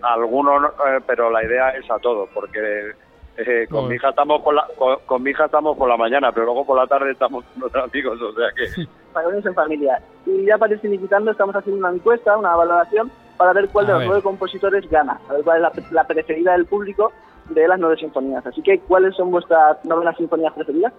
Algunos, 0.01 0.62
no, 0.62 0.67
eh, 0.67 0.99
pero 1.06 1.30
la 1.30 1.43
idea 1.43 1.69
es 1.71 1.89
a 1.89 1.99
todos, 1.99 2.30
porque 2.34 2.91
eh, 3.38 3.65
con 3.67 3.75
Bueno. 3.75 3.89
mi 3.89 3.95
hija 3.95 4.10
estamos 4.10 4.41
por 4.41 4.54
la, 4.54 4.67
con, 4.77 4.97
con 5.06 5.23
mi 5.23 5.32
hija 5.32 5.45
estamos 5.45 5.77
por 5.77 5.88
la 5.88 5.97
mañana, 5.97 6.32
pero 6.32 6.45
luego 6.45 6.65
por 6.65 6.77
la 6.77 6.88
tarde 6.88 7.12
estamos 7.12 7.43
con 7.45 7.63
otros 7.63 7.89
amigos, 7.89 8.21
o 8.21 8.34
sea 8.34 8.49
que 8.56 8.86
para 9.13 9.30
en 9.30 9.54
familia. 9.54 10.01
Y 10.25 10.45
ya 10.45 10.58
para 10.58 10.73
ir 10.73 10.80
finiquitando, 10.80 11.32
estamos 11.32 11.56
haciendo 11.56 11.80
una 11.88 11.95
encuesta, 11.95 12.38
una 12.38 12.56
valoración, 12.56 13.12
para 13.38 13.54
ver 13.54 13.69
cuál 13.69 13.88
de 13.88 13.93
los 13.93 14.06
nueve 14.06 14.21
compositores 14.21 14.89
gana, 14.89 15.19
a 15.30 15.34
ver 15.34 15.43
cuál 15.43 15.58
es 15.58 15.62
la, 15.63 15.84
la 15.91 16.04
preferida 16.08 16.51
del 16.54 16.65
público 16.65 17.12
de 17.49 17.67
las 17.67 17.80
nueve 17.80 17.97
sinfonías. 17.97 18.45
Así 18.45 18.62
que, 18.62 18.80
¿cuáles 18.80 19.15
son 19.15 19.32
vuestras 19.32 19.84
novenas 19.86 20.15
sinfonías 20.17 20.54
preferidas? 20.54 20.93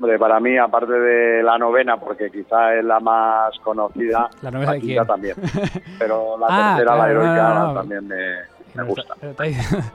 Hombre, 0.00 0.18
para 0.18 0.40
mí, 0.40 0.56
aparte 0.56 0.92
de 0.92 1.42
la 1.42 1.58
novena, 1.58 1.98
porque 1.98 2.30
quizá 2.30 2.74
es 2.74 2.84
la 2.84 3.00
más 3.00 3.58
conocida, 3.62 4.30
¿La 4.42 4.50
novena 4.50 4.72
de 4.72 4.80
quinta 4.80 4.94
quién? 5.02 5.06
también. 5.06 5.36
Pero 5.98 6.38
la 6.40 6.46
Ah, 6.48 6.74
tercera, 6.76 6.96
la 6.96 7.04
claro, 7.04 7.10
heroica, 7.22 7.48
no, 7.54 7.66
no. 7.68 7.74
también 7.74 8.08
me, 8.08 8.16
me 8.74 8.82
gusta. 8.84 9.14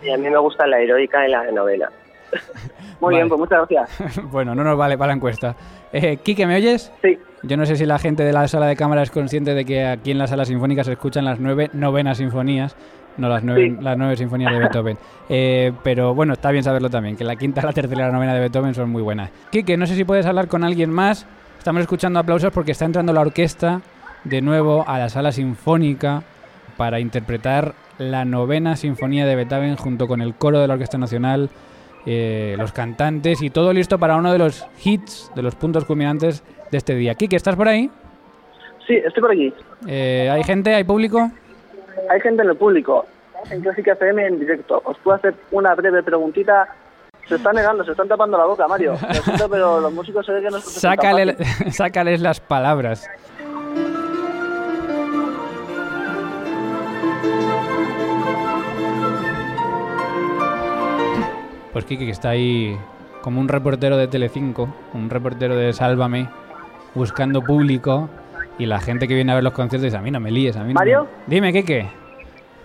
Y 0.03 0.09
a 0.11 0.17
mí 0.17 0.29
me 0.29 0.37
gusta 0.37 0.67
la 0.67 0.79
heroica 0.79 1.27
y 1.27 1.31
la 1.31 1.51
novena. 1.51 1.89
Muy 3.01 3.13
Vale. 3.13 3.15
bien, 3.17 3.27
pues 3.29 3.39
muchas 3.39 3.67
gracias. 3.69 4.21
bueno, 4.31 4.53
no 4.55 4.63
nos 4.63 4.77
vale 4.77 4.97
para 4.97 5.07
la 5.09 5.15
encuesta. 5.15 5.55
Eh, 5.91 6.17
Quique, 6.17 6.45
¿me 6.45 6.55
oyes? 6.55 6.91
Sí. 7.01 7.17
Yo 7.43 7.57
no 7.57 7.65
sé 7.65 7.75
si 7.75 7.85
la 7.85 7.99
gente 7.99 8.23
de 8.23 8.31
la 8.33 8.47
sala 8.47 8.67
de 8.67 8.75
cámara 8.75 9.01
es 9.03 9.11
consciente 9.11 9.53
de 9.53 9.65
que 9.65 9.85
aquí 9.85 10.11
en 10.11 10.17
la 10.17 10.27
sala 10.27 10.45
sinfónica 10.45 10.83
se 10.83 10.93
escuchan 10.93 11.25
las 11.25 11.39
nueve 11.39 11.69
novenas 11.73 12.17
sinfonías, 12.17 12.75
no 13.17 13.29
las 13.29 13.43
nueve, 13.43 13.73
Sí. 13.77 13.83
las 13.83 13.97
nueve 13.97 14.15
sinfonías 14.17 14.51
de 14.53 14.59
Beethoven. 14.59 14.97
Eh, 15.29 15.71
pero 15.83 16.13
bueno, 16.13 16.33
está 16.33 16.51
bien 16.51 16.63
saberlo 16.63 16.89
también, 16.89 17.15
que 17.15 17.23
la 17.23 17.35
quinta, 17.35 17.61
la 17.63 17.73
tercera 17.73 18.01
y 18.03 18.05
la 18.05 18.11
novena 18.11 18.33
de 18.33 18.39
Beethoven 18.41 18.73
son 18.73 18.89
muy 18.89 19.01
buenas. 19.01 19.29
Quique, 19.51 19.77
no 19.77 19.85
sé 19.87 19.95
si 19.95 20.03
puedes 20.03 20.25
hablar 20.25 20.47
con 20.47 20.63
alguien 20.63 20.91
más. 20.91 21.25
Estamos 21.57 21.81
escuchando 21.81 22.19
aplausos 22.19 22.51
porque 22.51 22.71
está 22.73 22.85
entrando 22.85 23.11
la 23.13 23.21
orquesta 23.21 23.81
de 24.23 24.41
nuevo 24.41 24.83
a 24.87 24.99
la 24.99 25.09
sala 25.09 25.31
sinfónica 25.31 26.23
para 26.77 26.99
interpretar 26.99 27.73
la 27.97 28.25
novena 28.25 28.75
sinfonía 28.75 29.25
de 29.25 29.35
Beethoven 29.35 29.75
junto 29.77 30.07
con 30.07 30.21
el 30.21 30.35
coro 30.35 30.59
de 30.59 30.67
la 30.67 30.73
Orquesta 30.73 30.97
Nacional, 30.97 31.49
eh, 32.05 32.55
los 32.57 32.71
cantantes 32.73 33.41
y 33.41 33.49
todo 33.49 33.71
listo 33.73 33.97
para 33.97 34.15
uno 34.17 34.31
de 34.31 34.37
los 34.37 34.67
hits, 34.83 35.31
de 35.35 35.41
los 35.41 35.55
puntos 35.55 35.85
culminantes 35.85 36.43
de 36.71 36.77
este 36.77 36.93
día. 36.95 37.15
Kike, 37.15 37.35
¿estás 37.35 37.55
por 37.55 37.67
ahí? 37.67 37.89
Sí, 38.85 38.95
estoy 38.95 39.21
por 39.21 39.31
aquí. 39.31 39.53
Eh, 39.87 40.29
¿Hay 40.31 40.43
gente? 40.43 40.75
¿Hay 40.75 40.83
público? 40.83 41.31
Hay 42.09 42.21
gente 42.21 42.43
en 42.43 42.49
el 42.49 42.55
público. 42.55 43.05
En 43.49 43.61
Clásica 43.61 43.93
FM 43.93 44.25
en 44.25 44.39
directo. 44.39 44.81
¿Os 44.85 44.97
puedo 44.99 45.17
hacer 45.17 45.35
una 45.51 45.75
breve 45.75 46.03
preguntita? 46.03 46.67
Se 47.27 47.35
están 47.35 47.55
negando, 47.55 47.83
se 47.83 47.91
están 47.91 48.07
tapando 48.07 48.37
la 48.37 48.45
boca, 48.45 48.67
Mario. 48.67 48.93
Lo 48.93 49.13
siento, 49.15 49.49
pero 49.49 49.79
los 49.79 49.93
músicos 49.93 50.25
se 50.25 50.33
ve 50.33 50.41
que 50.41 50.49
no 50.49 50.59
tan 50.59 50.61
Sácale, 50.61 51.35
sácales 51.71 52.21
las 52.21 52.39
palabras. 52.39 53.09
Pues 61.73 61.85
Kike, 61.85 62.05
que 62.05 62.11
está 62.11 62.29
ahí 62.29 62.77
como 63.21 63.41
un 63.41 63.47
reportero 63.47 63.97
de 63.97 64.07
Telecinco, 64.07 64.73
un 64.93 65.09
reportero 65.09 65.57
de 65.57 65.73
Sálvame, 65.73 66.29
buscando 66.93 67.41
público 67.41 68.07
y 68.57 68.65
la 68.65 68.79
gente 68.79 69.07
que 69.07 69.13
viene 69.15 69.31
a 69.31 69.35
ver 69.35 69.43
los 69.43 69.53
conciertos 69.53 69.83
dice, 69.83 69.97
a 69.97 70.01
mí 70.01 70.11
no 70.11 70.19
me 70.19 70.31
líes, 70.31 70.55
a 70.55 70.63
mí 70.63 70.73
no 70.73 70.79
me-". 70.79 70.85
¿Mario? 70.85 71.07
Dime, 71.27 71.51
Kike. 71.53 71.89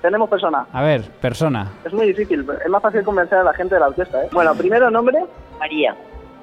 Tenemos 0.03 0.31
persona. 0.31 0.67
A 0.73 0.83
ver, 0.83 1.03
persona. 1.21 1.73
Es 1.85 1.93
muy 1.93 2.07
difícil, 2.07 2.47
es 2.65 2.71
más 2.71 2.83
fácil 2.83 3.03
convencer 3.03 3.39
a 3.39 3.45
la 3.45 3.53
gente 3.53 3.75
de 3.75 3.81
la 3.81 3.89
orquesta, 3.89 4.25
¿eh? 4.25 4.29
Bueno, 4.33 4.55
primero 4.55 4.91
nombre. 4.91 5.25
María. 5.59 5.95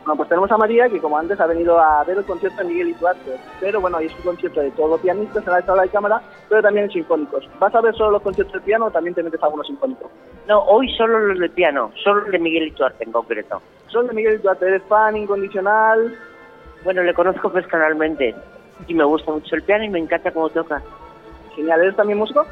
Bueno, 0.05 0.19
pues 0.19 0.29
tenemos 0.29 0.49
a 0.51 0.57
María, 0.57 0.87
que 0.87 1.01
como 1.01 1.17
antes 1.17 1.37
ha 1.37 1.47
venido 1.47 1.77
a 1.81 2.01
ver 2.05 2.17
el 2.17 2.23
concierto 2.23 2.61
de 2.61 2.69
Miguel 2.69 2.89
Ituarte. 2.89 3.37
Pero 3.59 3.81
bueno, 3.81 3.97
hoy 3.97 4.05
es 4.05 4.15
un 4.15 4.21
concierto 4.21 4.61
de 4.61 4.71
todos 4.71 4.91
los 4.91 5.01
pianistas 5.01 5.45
en 5.45 5.51
la 5.51 5.61
sala 5.63 5.81
de 5.81 5.89
cámara, 5.89 6.21
pero 6.47 6.61
también 6.61 6.85
en 6.85 6.91
sinfónicos. 6.91 7.49
¿Vas 7.59 7.75
a 7.75 7.81
ver 7.81 7.93
solo 7.93 8.11
los 8.11 8.21
conciertos 8.21 8.53
de 8.53 8.61
piano 8.61 8.85
o 8.85 8.91
también 8.91 9.15
te 9.15 9.23
metes 9.23 9.43
a 9.43 9.47
algunos 9.47 9.67
sinfónicos? 9.67 10.09
No, 10.47 10.61
hoy 10.61 10.87
solo 10.95 11.19
los 11.19 11.39
de 11.39 11.49
piano, 11.49 11.91
solo 12.01 12.25
el 12.25 12.31
de 12.31 12.39
Miguel 12.39 12.67
Ituarte 12.67 13.03
en 13.03 13.11
concreto. 13.11 13.61
Solo 13.87 14.07
de 14.07 14.13
Miguel 14.13 14.35
Ituarte, 14.35 14.65
¿eres 14.65 14.83
fan 14.83 15.17
incondicional? 15.17 16.15
Bueno, 16.85 17.03
le 17.03 17.13
conozco 17.13 17.51
personalmente. 17.51 18.33
Y 18.87 18.93
me 18.93 19.03
gusta 19.03 19.31
mucho 19.31 19.55
el 19.55 19.63
piano 19.63 19.83
y 19.83 19.89
me 19.89 19.99
encanta 19.99 20.31
cómo 20.31 20.49
toca. 20.49 20.81
Genial, 21.55 21.81
¿eres 21.81 21.95
también 21.95 22.19
músico? 22.19 22.45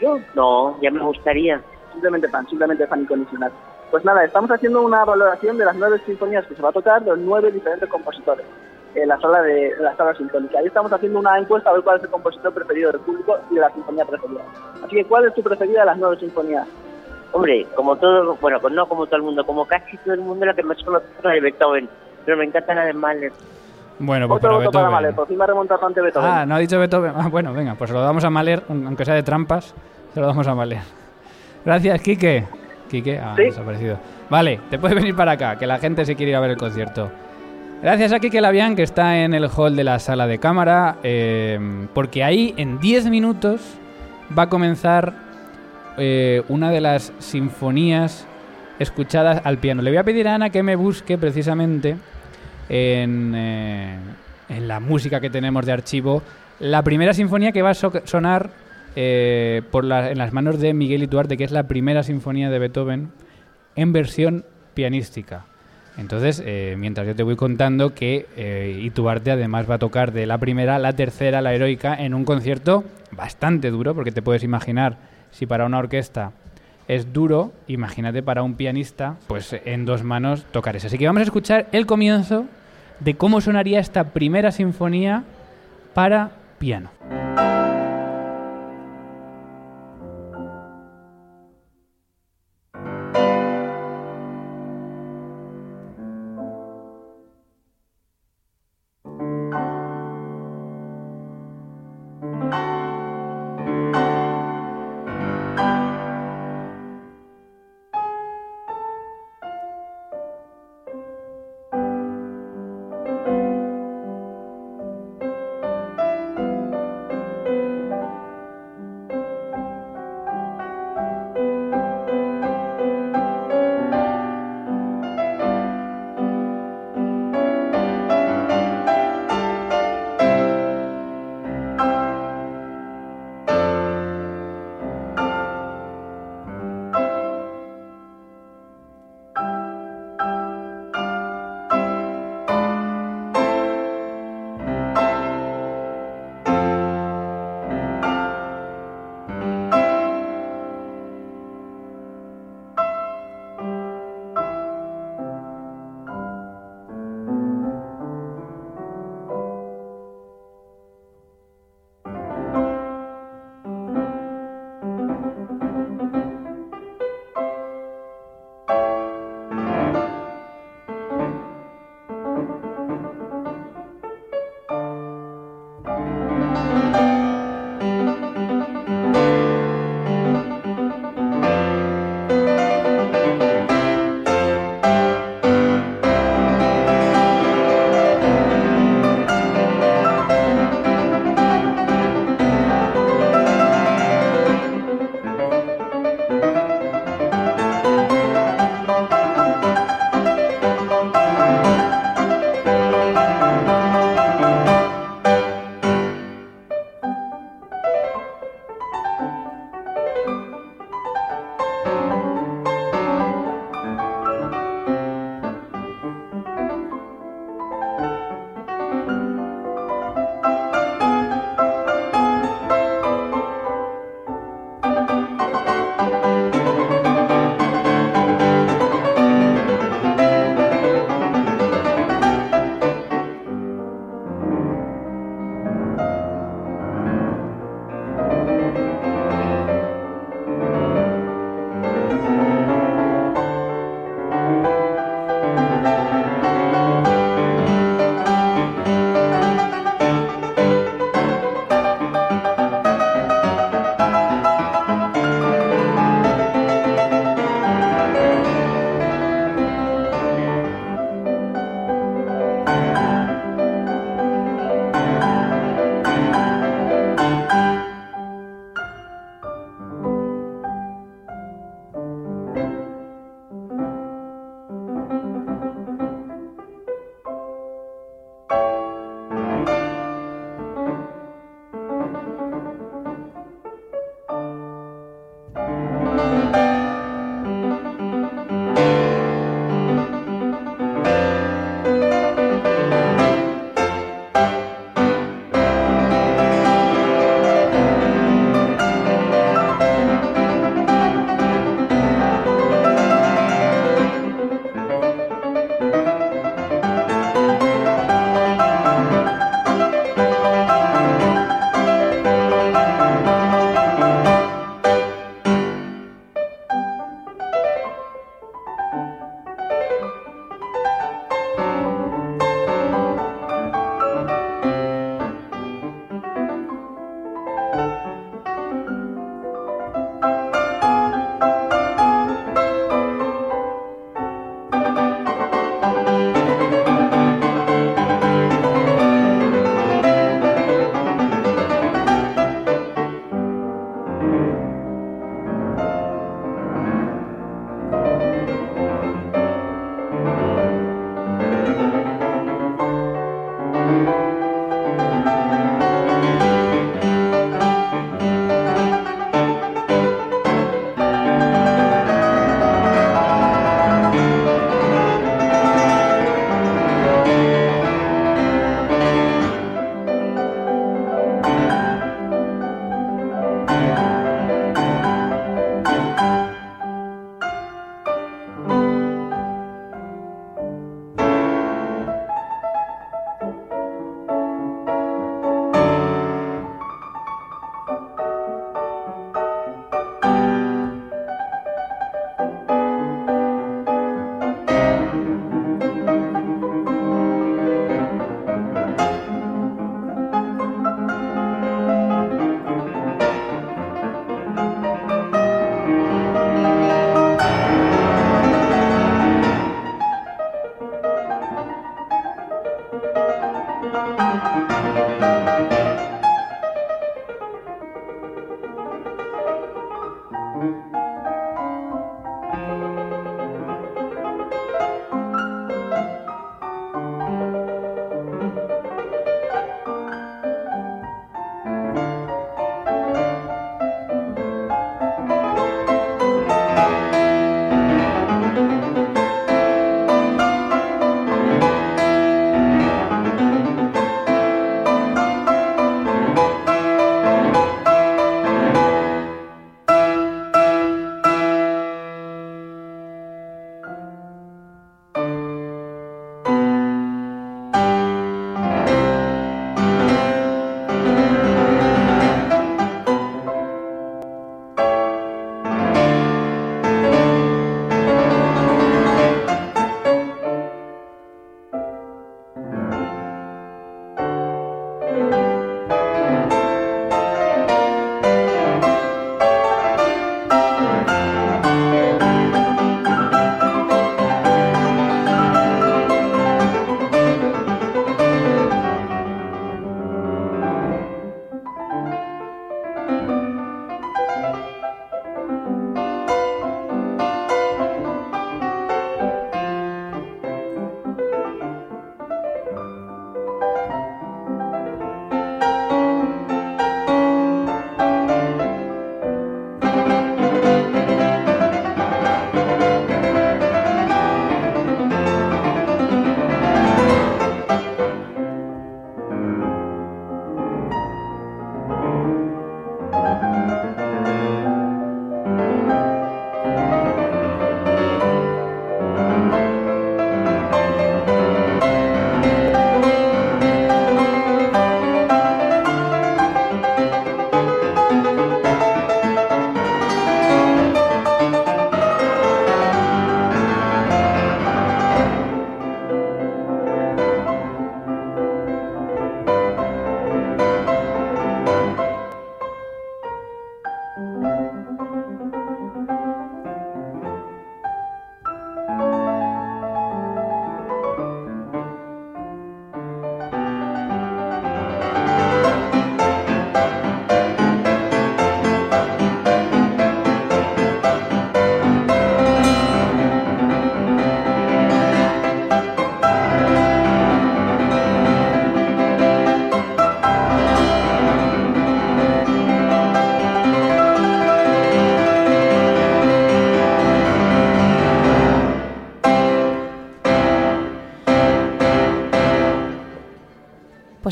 Yo 0.00 0.18
no, 0.34 0.78
ya 0.80 0.90
me 0.90 1.00
gustaría. 1.00 1.60
Simplemente 1.92 2.28
fan, 2.28 2.46
simplemente 2.48 2.86
fan 2.86 3.02
incondicional. 3.02 3.50
Pues 3.90 4.04
nada, 4.04 4.24
estamos 4.24 4.50
haciendo 4.50 4.82
una 4.82 5.04
valoración 5.04 5.56
de 5.58 5.64
las 5.64 5.76
nueve 5.76 6.00
sinfonías 6.04 6.46
que 6.46 6.54
se 6.54 6.62
va 6.62 6.70
a 6.70 6.72
tocar 6.72 7.02
de 7.02 7.10
los 7.10 7.18
nueve 7.18 7.50
diferentes 7.50 7.88
compositores 7.88 8.46
en 8.94 9.08
la 9.08 9.20
sala 9.20 9.42
de 9.42 9.68
en 9.68 9.82
la 9.82 9.94
sala 9.96 10.14
sinfónica. 10.14 10.58
Ahí 10.58 10.66
estamos 10.66 10.92
haciendo 10.92 11.18
una 11.18 11.38
encuesta 11.38 11.70
a 11.70 11.74
ver 11.74 11.82
cuál 11.82 11.98
es 11.98 12.04
el 12.04 12.10
compositor 12.10 12.52
preferido 12.52 12.92
del 12.92 13.00
público 13.02 13.38
y 13.50 13.54
de 13.54 13.60
la 13.60 13.70
sinfonía 13.72 14.04
preferida. 14.04 14.42
Así 14.82 14.96
que, 14.96 15.04
¿cuál 15.04 15.26
es 15.26 15.34
tu 15.34 15.42
preferida 15.42 15.80
de 15.80 15.86
las 15.86 15.98
nueve 15.98 16.16
sinfonías? 16.18 16.66
Hombre, 17.32 17.66
como 17.74 17.96
todo, 17.96 18.36
bueno, 18.36 18.60
pues 18.60 18.72
no 18.72 18.88
como 18.88 19.06
todo 19.06 19.16
el 19.16 19.22
mundo, 19.22 19.44
como 19.44 19.66
casi 19.66 19.96
todo 19.98 20.14
el 20.14 20.20
mundo, 20.20 20.46
la 20.46 20.54
que 20.54 20.62
más 20.62 20.82
conozco 20.82 21.08
es 21.18 21.24
la 21.24 21.32
de 21.32 21.40
Beethoven. 21.40 21.88
Pero 22.24 22.38
me 22.38 22.44
encanta 22.44 22.74
la 22.74 22.86
de 22.86 22.92
Mahler. 22.92 23.32
Bueno, 23.98 24.28
pues 24.28 24.38
Otro 24.38 24.50
para 24.50 24.58
voto 24.58 24.70
para 24.70 24.84
Beethoven. 24.84 24.92
Mahler, 24.92 25.14
por 25.14 25.28
fin 25.28 25.38
me 25.38 25.44
ha 25.44 25.46
remontado 25.46 25.86
ante 25.86 26.00
Beethoven. 26.02 26.30
Ah, 26.30 26.46
no 26.46 26.54
ha 26.54 26.58
dicho 26.58 26.78
Beethoven. 26.78 27.12
Ah, 27.16 27.28
bueno, 27.28 27.52
venga, 27.52 27.74
pues 27.74 27.88
se 27.90 27.94
lo 27.94 28.02
damos 28.02 28.24
a 28.24 28.30
Mahler, 28.30 28.62
aunque 28.68 29.04
sea 29.04 29.14
de 29.14 29.22
trampas, 29.22 29.74
se 30.12 30.20
lo 30.20 30.26
damos 30.26 30.46
a 30.46 30.54
Mahler. 30.54 30.80
Gracias, 31.64 32.00
Quique. 32.02 32.44
Quique, 32.90 33.18
ah, 33.18 33.34
Sí. 33.36 33.42
desaparecido. 33.44 33.98
Vale, 34.30 34.60
te 34.70 34.78
puedes 34.78 34.94
venir 34.94 35.14
para 35.16 35.32
acá, 35.32 35.56
que 35.56 35.66
la 35.66 35.78
gente 35.78 36.04
se 36.04 36.14
quiere 36.14 36.30
ir 36.30 36.36
a 36.36 36.40
ver 36.40 36.50
el 36.50 36.56
concierto. 36.56 37.10
Gracias 37.82 38.12
a 38.12 38.20
Quique 38.20 38.40
Labian, 38.40 38.74
que 38.76 38.82
está 38.82 39.18
en 39.18 39.34
el 39.34 39.48
hall 39.54 39.76
de 39.76 39.84
la 39.84 39.98
sala 39.98 40.26
de 40.26 40.38
cámara, 40.38 40.96
eh, 41.02 41.58
porque 41.94 42.22
ahí 42.24 42.54
en 42.56 42.78
10 42.80 43.06
minutos 43.10 43.60
va 44.36 44.44
a 44.44 44.48
comenzar 44.48 45.12
eh, 45.98 46.42
una 46.48 46.70
de 46.70 46.80
las 46.80 47.12
sinfonías 47.18 48.26
escuchadas 48.78 49.40
al 49.44 49.58
piano. 49.58 49.82
Le 49.82 49.90
voy 49.90 49.98
a 49.98 50.04
pedir 50.04 50.28
a 50.28 50.34
Ana 50.34 50.50
que 50.50 50.62
me 50.62 50.76
busque 50.76 51.16
precisamente 51.18 51.96
en, 52.68 53.32
eh, 53.34 53.96
en 54.48 54.68
la 54.68 54.80
música 54.80 55.20
que 55.20 55.30
tenemos 55.30 55.66
de 55.66 55.72
archivo 55.72 56.22
la 56.60 56.82
primera 56.82 57.12
sinfonía 57.14 57.52
que 57.52 57.62
va 57.62 57.70
a 57.70 57.74
so- 57.74 57.92
sonar 58.04 58.50
eh, 58.96 59.62
por 59.70 59.84
en 59.84 60.18
las 60.18 60.32
manos 60.32 60.58
de 60.58 60.72
Miguel 60.72 61.02
Ituarte, 61.02 61.36
que 61.36 61.44
es 61.44 61.50
la 61.52 61.68
primera 61.68 62.02
sinfonía 62.02 62.48
de 62.48 62.58
Beethoven 62.58 63.10
en 63.74 63.92
versión 63.92 64.44
pianística. 64.72 65.44
Entonces, 65.98 66.42
eh, 66.44 66.76
mientras 66.78 67.06
yo 67.06 67.14
te 67.14 67.22
voy 67.22 67.36
contando 67.36 67.94
que 67.94 68.26
eh, 68.36 68.78
Ituarte 68.82 69.30
además 69.30 69.68
va 69.68 69.74
a 69.74 69.78
tocar 69.78 70.12
de 70.12 70.26
la 70.26 70.38
primera, 70.38 70.78
la 70.78 70.94
tercera, 70.94 71.40
la 71.42 71.54
heroica, 71.54 71.94
en 71.94 72.14
un 72.14 72.24
concierto 72.24 72.84
bastante 73.12 73.70
duro, 73.70 73.94
porque 73.94 74.12
te 74.12 74.22
puedes 74.22 74.42
imaginar 74.42 74.96
si 75.30 75.46
para 75.46 75.66
una 75.66 75.78
orquesta 75.78 76.32
es 76.88 77.12
duro, 77.12 77.52
imagínate 77.66 78.22
para 78.22 78.42
un 78.42 78.54
pianista, 78.54 79.16
pues 79.26 79.56
en 79.64 79.84
dos 79.84 80.02
manos 80.02 80.44
tocar 80.50 80.76
eso. 80.76 80.86
Así 80.86 80.98
que 80.98 81.06
vamos 81.06 81.20
a 81.20 81.24
escuchar 81.24 81.68
el 81.72 81.86
comienzo 81.86 82.46
de 83.00 83.16
cómo 83.16 83.40
sonaría 83.40 83.80
esta 83.80 84.04
primera 84.12 84.52
sinfonía 84.52 85.24
para 85.94 86.30
piano. 86.58 86.90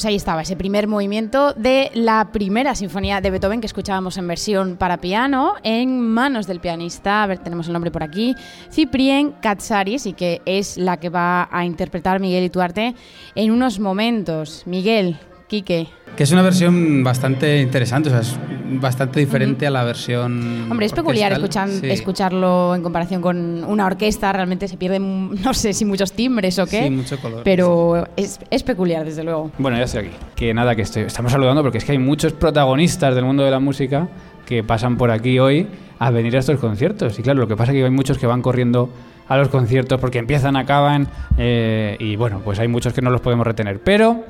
Pues 0.05 0.11
ahí 0.11 0.17
estaba, 0.17 0.43
ese 0.43 0.55
primer 0.55 0.87
movimiento 0.87 1.55
de 1.55 1.91
la 1.95 2.31
primera 2.31 2.75
sinfonía 2.75 3.23
de 3.23 3.31
Beethoven 3.31 3.63
que 3.63 3.67
escuchábamos 3.67 4.19
en 4.19 4.29
versión 4.29 4.77
para 4.77 4.99
piano, 4.99 5.55
en 5.63 5.99
manos 5.99 6.47
del 6.47 6.61
pianista, 6.61 7.23
a 7.23 7.27
ver, 7.27 7.39
tenemos 7.39 7.69
el 7.69 7.73
nombre 7.73 7.91
por 7.91 8.03
aquí, 8.03 8.35
Ciprien 8.71 9.33
Katsaris, 9.41 10.05
y 10.05 10.13
que 10.13 10.43
es 10.45 10.77
la 10.77 10.99
que 10.99 11.09
va 11.09 11.49
a 11.51 11.65
interpretar 11.65 12.21
Miguel 12.21 12.45
Ituarte 12.45 12.95
en 13.35 13.51
unos 13.51 13.81
momentos. 13.81 14.65
Miguel, 14.67 15.17
Quique. 15.49 15.89
Que 16.19 16.25
es 16.25 16.33
una 16.33 16.43
versión 16.43 17.03
bastante 17.03 17.63
interesante, 17.63 18.11
o 18.11 18.13
sea, 18.13 18.21
es 18.21 18.37
bastante 18.81 19.21
diferente 19.21 19.67
a 19.67 19.71
la 19.71 19.85
versión. 19.85 20.67
Hombre, 20.71 20.87
es 20.87 20.93
peculiar 20.93 21.33
orquestal, 21.33 21.69
escuchan- 21.71 21.81
sí. 21.81 21.91
escucharlo 21.91 22.75
en 22.75 22.83
comparación 22.83 23.21
con 23.23 23.65
una 23.65 23.87
orquesta, 23.87 24.33
realmente 24.33 24.69
se 24.69 24.77
pierden, 24.77 25.31
no 25.45 25.55
sé 25.55 25.73
si 25.73 25.85
muchos 25.85 26.13
timbres 26.13 26.59
o 26.59 26.67
qué. 26.67 26.85
Sí, 26.85 26.91
mucho 26.91 27.19
color. 27.19 27.43
Pero 27.45 28.07
es, 28.17 28.39
es 28.51 28.63
peculiar, 28.63 29.05
desde 29.05 29.25
luego. 29.25 29.51
Bueno, 29.59 29.77
ya 29.79 29.85
estoy 29.85 30.07
aquí. 30.07 30.17
Que 30.37 30.53
nada, 30.55 30.75
que 30.75 30.83
estoy- 30.83 31.03
estamos 31.05 31.33
saludando 31.33 31.63
porque 31.63 31.79
es 31.79 31.85
que 31.85 31.93
hay 31.93 31.99
muchos 31.99 32.33
protagonistas 32.33 33.15
del 33.15 33.25
mundo 33.25 33.43
de 33.45 33.51
la 33.51 33.61
música 33.61 34.09
que 34.47 34.63
pasan 34.63 34.97
por 34.97 35.11
aquí 35.11 35.39
hoy 35.39 35.67
a 35.99 36.11
venir 36.11 36.37
a 36.37 36.41
estos 36.41 36.59
conciertos. 36.61 37.19
Y 37.19 37.23
claro, 37.23 37.41
lo 37.41 37.49
que 37.49 37.57
pasa 37.57 37.73
es 37.73 37.77
que 37.79 37.85
hay 37.85 37.91
muchos 37.91 38.19
que 38.19 38.27
van 38.27 38.43
corriendo 38.43 38.91
a 39.27 39.39
los 39.39 39.49
conciertos 39.49 39.99
porque 40.01 40.19
empiezan, 40.19 40.55
acaban 40.57 41.09
eh, 41.39 41.97
y 41.99 42.17
bueno, 42.17 42.43
pues 42.45 42.59
hay 42.59 42.69
muchos 42.69 42.93
que 42.93 43.01
no 43.01 43.11
los 43.11 43.23
podemos 43.23 43.47
retener. 43.47 43.81
Pero 43.83 44.25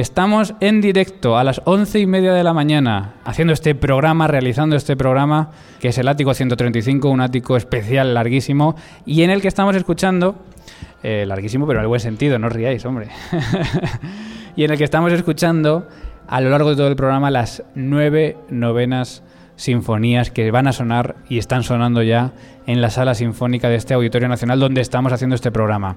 estamos 0.00 0.54
en 0.60 0.80
directo 0.80 1.36
a 1.36 1.44
las 1.44 1.60
once 1.66 2.00
y 2.00 2.06
media 2.06 2.32
de 2.32 2.42
la 2.42 2.54
mañana 2.54 3.16
haciendo 3.26 3.52
este 3.52 3.74
programa, 3.74 4.26
realizando 4.26 4.74
este 4.74 4.96
programa 4.96 5.50
que 5.80 5.88
es 5.88 5.98
el 5.98 6.08
Ático 6.08 6.32
135, 6.32 7.10
un 7.10 7.20
ático 7.20 7.58
especial 7.58 8.14
larguísimo 8.14 8.74
y 9.04 9.22
en 9.22 9.28
el 9.28 9.42
que 9.42 9.48
estamos 9.48 9.76
escuchando 9.76 10.36
eh, 11.02 11.26
larguísimo, 11.26 11.66
pero 11.66 11.80
en 11.80 11.82
el 11.82 11.88
buen 11.88 12.00
sentido, 12.00 12.38
no 12.38 12.46
os 12.46 12.54
riáis, 12.54 12.86
hombre. 12.86 13.08
y 14.56 14.64
en 14.64 14.70
el 14.70 14.78
que 14.78 14.84
estamos 14.84 15.12
escuchando 15.12 15.86
a 16.26 16.40
lo 16.40 16.48
largo 16.48 16.70
de 16.70 16.76
todo 16.76 16.88
el 16.88 16.96
programa 16.96 17.30
las 17.30 17.62
nueve 17.74 18.38
novenas 18.48 19.22
sinfonías 19.56 20.30
que 20.30 20.50
van 20.50 20.68
a 20.68 20.72
sonar 20.72 21.16
y 21.28 21.36
están 21.36 21.64
sonando 21.64 22.02
ya 22.02 22.32
en 22.66 22.80
la 22.80 22.88
sala 22.88 23.14
sinfónica 23.14 23.68
de 23.68 23.74
este 23.74 23.92
Auditorio 23.92 24.28
Nacional 24.28 24.58
donde 24.58 24.80
estamos 24.80 25.12
haciendo 25.12 25.36
este 25.36 25.52
programa. 25.52 25.96